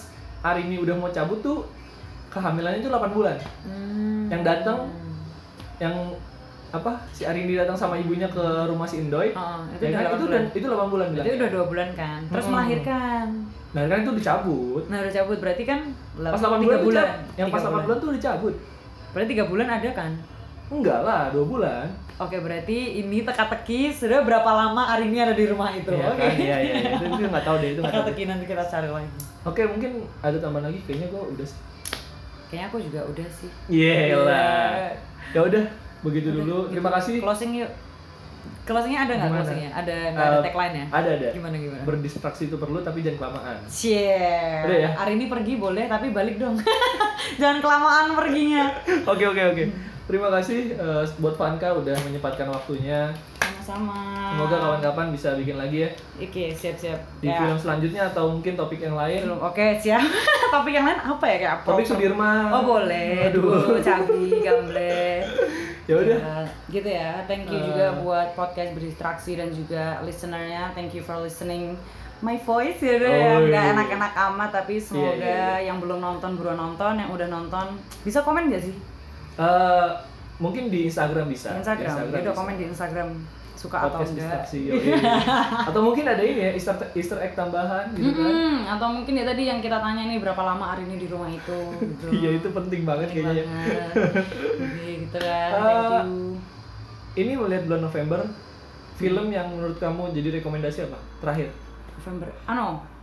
[0.46, 1.66] hari ini udah mau cabut tuh
[2.30, 3.36] kehamilannya itu 8 bulan.
[3.66, 4.30] Hmm.
[4.30, 4.78] Yang datang
[5.76, 5.96] Yang
[6.76, 6.92] apa?
[7.10, 9.32] Si Arini datang sama ibunya ke rumah si Indoy.
[9.32, 10.06] Oh, itu ya udah kan?
[10.06, 10.28] 8 itu bulan.
[10.28, 11.24] udah itu 8 bulan bilang.
[11.24, 12.20] Berarti udah dua bulan kan.
[12.26, 12.54] Terus Mm-mm.
[12.54, 13.26] melahirkan.
[13.74, 14.82] Nah, kan itu dicabut.
[14.88, 15.80] Nah udah cabut berarti kan
[16.16, 17.08] Pas 8 tiga bulan, bulan.
[17.36, 18.54] yang pas 8 bulan tuh dicabut.
[19.12, 20.12] Berarti tiga bulan ada kan?
[20.66, 21.86] Enggak lah, 2 bulan.
[22.16, 25.92] Oke berarti ini teka-teki sudah berapa lama Arini ada di rumah itu?
[25.92, 26.16] Iya Oke.
[26.16, 26.32] kan?
[26.32, 26.90] Iya, iya, iya.
[26.96, 28.00] Itu, itu nggak tahu deh, itu nggak tahu.
[28.08, 29.10] Teka-teki nanti kita cari lagi.
[29.44, 29.90] Oke, mungkin
[30.24, 30.80] ada tambahan lagi.
[30.88, 31.60] Kayaknya gua udah sih.
[32.48, 33.50] Kayaknya aku juga udah sih.
[33.68, 34.32] Iya lah.
[34.32, 34.88] Iya.
[35.36, 35.64] Ya udah,
[36.00, 36.66] begitu dulu.
[36.66, 36.72] gitu.
[36.72, 37.14] Terima kasih.
[37.18, 37.70] Closing yuk.
[38.62, 39.70] Closingnya ada nggak closingnya?
[39.72, 40.86] Ada nggak ada Eh, tagline ya?
[40.90, 41.28] Ada ada.
[41.30, 41.82] Gimana gimana?
[41.82, 43.56] Berdistraksi itu perlu tapi jangan kelamaan.
[43.66, 44.66] Cie.
[44.66, 44.90] Udah ya?
[44.92, 46.58] Hari ini pergi boleh tapi balik dong.
[47.40, 48.66] Jangan kelamaan perginya.
[49.04, 49.64] Oke oke oke.
[50.06, 53.10] Terima kasih eh, buat Vanka udah menyempatkan waktunya.
[53.38, 53.98] Sama-sama.
[54.30, 56.98] Semoga kawan-kawan bisa bikin lagi ya Oke, siap-siap.
[57.18, 57.34] di Ya.
[57.36, 59.26] film selanjutnya atau mungkin topik yang lain.
[59.32, 60.02] Oke, siap.
[60.54, 61.66] Topik yang lain apa ya kayak apa?
[61.66, 62.46] Topik Sudirman.
[62.48, 63.26] Oh, boleh.
[63.26, 63.50] Aduh.
[63.52, 65.22] Aduh, cabi, gamble.
[65.86, 66.18] Ya udah.
[66.18, 66.36] Ya,
[66.68, 67.10] gitu ya.
[67.24, 67.64] Thank you Eh.
[67.64, 70.74] juga buat podcast berdistraksi dan juga listenernya.
[70.74, 71.78] Thank you for listening
[72.18, 73.72] my voice ya udah ya Oh, nggak iya.
[73.72, 75.68] enak-enak amat tapi semoga iya, iya.
[75.68, 78.72] yang belum nonton buruan nonton yang udah nonton bisa komen gak sih
[79.36, 79.88] Eh,
[80.38, 81.52] mungkin di Instagram bisa.
[81.52, 82.32] Di Instagram, dia udah bisa.
[82.34, 83.08] komen di Instagram
[83.56, 84.20] suka atau podcast enggak.
[84.44, 84.84] distraksi yoi.
[85.68, 89.24] atau mungkin ada ini ya Easter, Easter egg tambahan gitu kan Mm-mm, atau mungkin ya
[89.24, 92.06] tadi yang kita tanya nih berapa lama hari ini di rumah itu gitu.
[92.20, 94.24] iya itu penting banget Penting kayaknya banget.
[94.76, 95.50] Gitu kan.
[95.50, 96.36] Ah, Thank you.
[97.16, 98.20] ini melihat bulan November
[98.96, 101.48] film yang menurut kamu jadi rekomendasi apa terakhir
[101.96, 102.28] November.
[102.46, 102.95] Ano.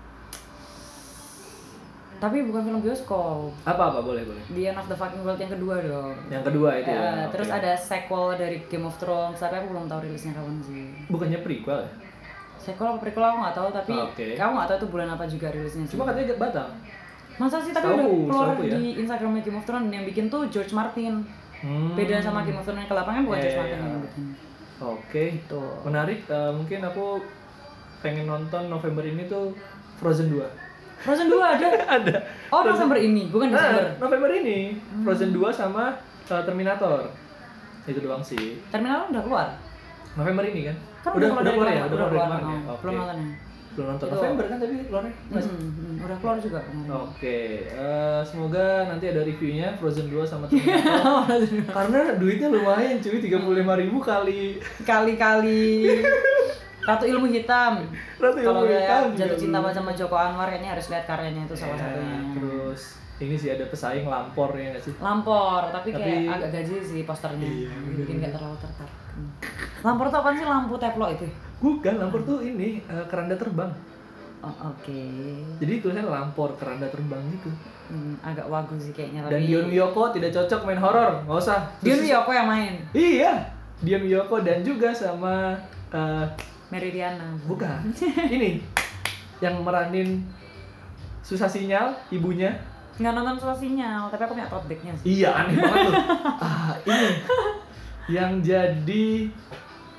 [2.23, 3.51] Tapi bukan film bioskop.
[3.63, 6.15] apa apa boleh boleh The End of the Fucking World yang kedua dong.
[6.29, 7.57] yang kedua itu Eh, ya terus oke.
[7.57, 10.87] ada sequel dari Game of Thrones, tapi aku belum tahu rilisnya kapan sih.
[11.05, 11.91] bukannya prequel ya
[12.55, 14.27] Sequel apa prequel aku nggak tahu, tapi Oke.
[14.33, 15.83] kamu nggak tahu itu bulan apa juga rilisnya.
[15.83, 15.93] sih.
[15.93, 16.67] cuma katanya batal
[17.33, 18.71] Masa sih tapi udah keluar ya.
[18.71, 21.25] di Instagramnya Game of Thrones yang bikin tuh George Martin.
[21.59, 21.91] Hmm.
[21.91, 23.87] Beda sama Game of Thrones yang ke-8 kan bukan Iya, George iya, Martin iya.
[23.89, 24.23] yang bikin.
[24.79, 25.71] oke Tuh.
[25.83, 27.05] menarik Eh, mungkin aku
[27.99, 29.51] pengen nonton November ini tuh
[29.95, 30.39] Frozen 2
[31.03, 31.67] Frozen 2 ada.
[31.99, 32.15] ada
[32.47, 33.83] Oh, November ini, bukan Desember.
[33.83, 34.59] Nah, November ini
[35.03, 35.99] Frozen 2 sama
[36.31, 37.11] uh, Terminator.
[37.83, 38.63] Itu doang sih.
[38.71, 39.47] Terminal udah keluar.
[40.15, 40.77] November ini kan?
[41.03, 42.59] Kan udah keluar udah dari keluar ya, kemarin, udah keluar kemarin oh, ya.
[42.63, 42.79] Oke.
[42.79, 43.17] Belum nonton?
[43.73, 45.13] Belum nonton Itu- November kan tapi keluarnya.
[45.33, 45.45] Mas.
[45.49, 46.59] Hmm, hmm, udah keluar juga.
[47.03, 51.27] Oke, eh, semoga nanti ada reviewnya Frozen 2 sama Terminator.
[51.77, 54.41] Karena duitnya lumayan cuy, 35.000 ribu kali
[54.87, 55.99] Kali-kali
[56.83, 57.73] Ratu Ilmu Hitam.
[58.19, 61.75] Ratu Ilmu udah Hitam jatuh cinta sama Joko Anwar kayaknya harus lihat karyanya itu salah
[61.75, 62.19] Ya, satunya.
[62.35, 62.81] Terus
[63.17, 64.93] ini sih ada pesaing lampor ya nggak sih?
[64.99, 67.47] Lampor, tapi kayak Tapi- agak gaji sih posternya.
[67.47, 68.95] Iya, Bikin nggak terlalu tertarik.
[69.79, 71.25] Lampor tuh apa sih lampu teplo itu?
[71.59, 73.71] Bukan, lampor tuh ini eh, keranda terbang.
[74.43, 75.07] Oh, Oke.
[75.63, 77.47] Jadi tulisannya lampor keranda terbang gitu.
[77.87, 79.47] Hmm, agak wagu sih kayaknya Dan tapi.
[79.47, 81.63] Dion Wiyoko tidak cocok main horor, nggak usah.
[81.79, 82.73] Dion Wiyoko yang main.
[82.91, 83.31] Iya,
[83.79, 85.55] Dion Wiyoko dan juga sama
[85.89, 86.25] eh,
[86.73, 87.29] Meridiana.
[87.45, 87.79] bukan
[88.27, 88.57] ini
[89.39, 90.25] yang meranin
[91.19, 92.51] susah sinyal ibunya.
[92.93, 95.17] Nggak nonton suara sinyal, tapi aku punya tote bag-nya sih.
[95.17, 95.95] Iya aneh banget tuh.
[96.39, 97.09] ah ini
[98.07, 99.05] yang jadi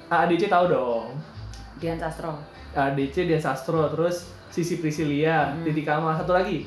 [0.06, 1.06] ADC tahu dong.
[1.76, 2.38] Dian Sastro.
[2.70, 5.62] ADC dia Sastro terus Sisi Priscilia, Hmm.
[5.62, 6.62] Titi Kamal satu lagi.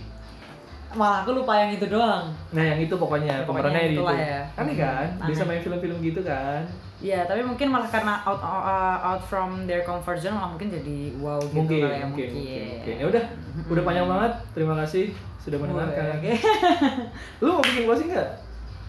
[0.89, 2.31] Malah aku lupa yang itu doang.
[2.49, 4.01] Nah yang itu pokoknya Ya, pokoknya pemerannya itu.
[4.03, 4.39] ya.
[4.57, 5.07] Aneh kan?
[5.17, 5.27] Aneh.
[5.29, 6.63] Bisa main film-film gitu kan?
[6.97, 11.13] Iya, tapi mungkin malah karena out uh, out from their comfort zone malah mungkin jadi
[11.21, 12.95] wow gitu mungkin, kali ya mungkin, mungkin, mungkin.
[12.97, 13.23] Ya udah,
[13.69, 14.33] udah panjang banget.
[14.57, 15.05] Terima kasih
[15.37, 16.17] sudah mendengarkan.
[16.17, 16.33] Oke.
[17.45, 18.29] Lu mau bikin closing nggak?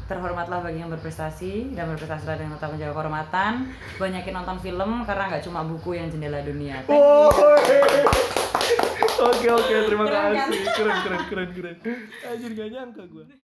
[0.08, 3.52] Terhormatlah bagi yang berprestasi dan berprestasilah dengan tetap menjaga kehormatan.
[4.00, 6.80] Banyakin nonton film karena nggak cuma buku yang jendela dunia.
[6.88, 6.96] Thank.
[6.96, 7.28] Oh,
[9.18, 10.48] Oke oke terima Keren kan?
[10.48, 10.62] kasih.
[10.78, 11.76] Keren keren keren keren.
[12.24, 13.24] Anjir gak nyangka gue.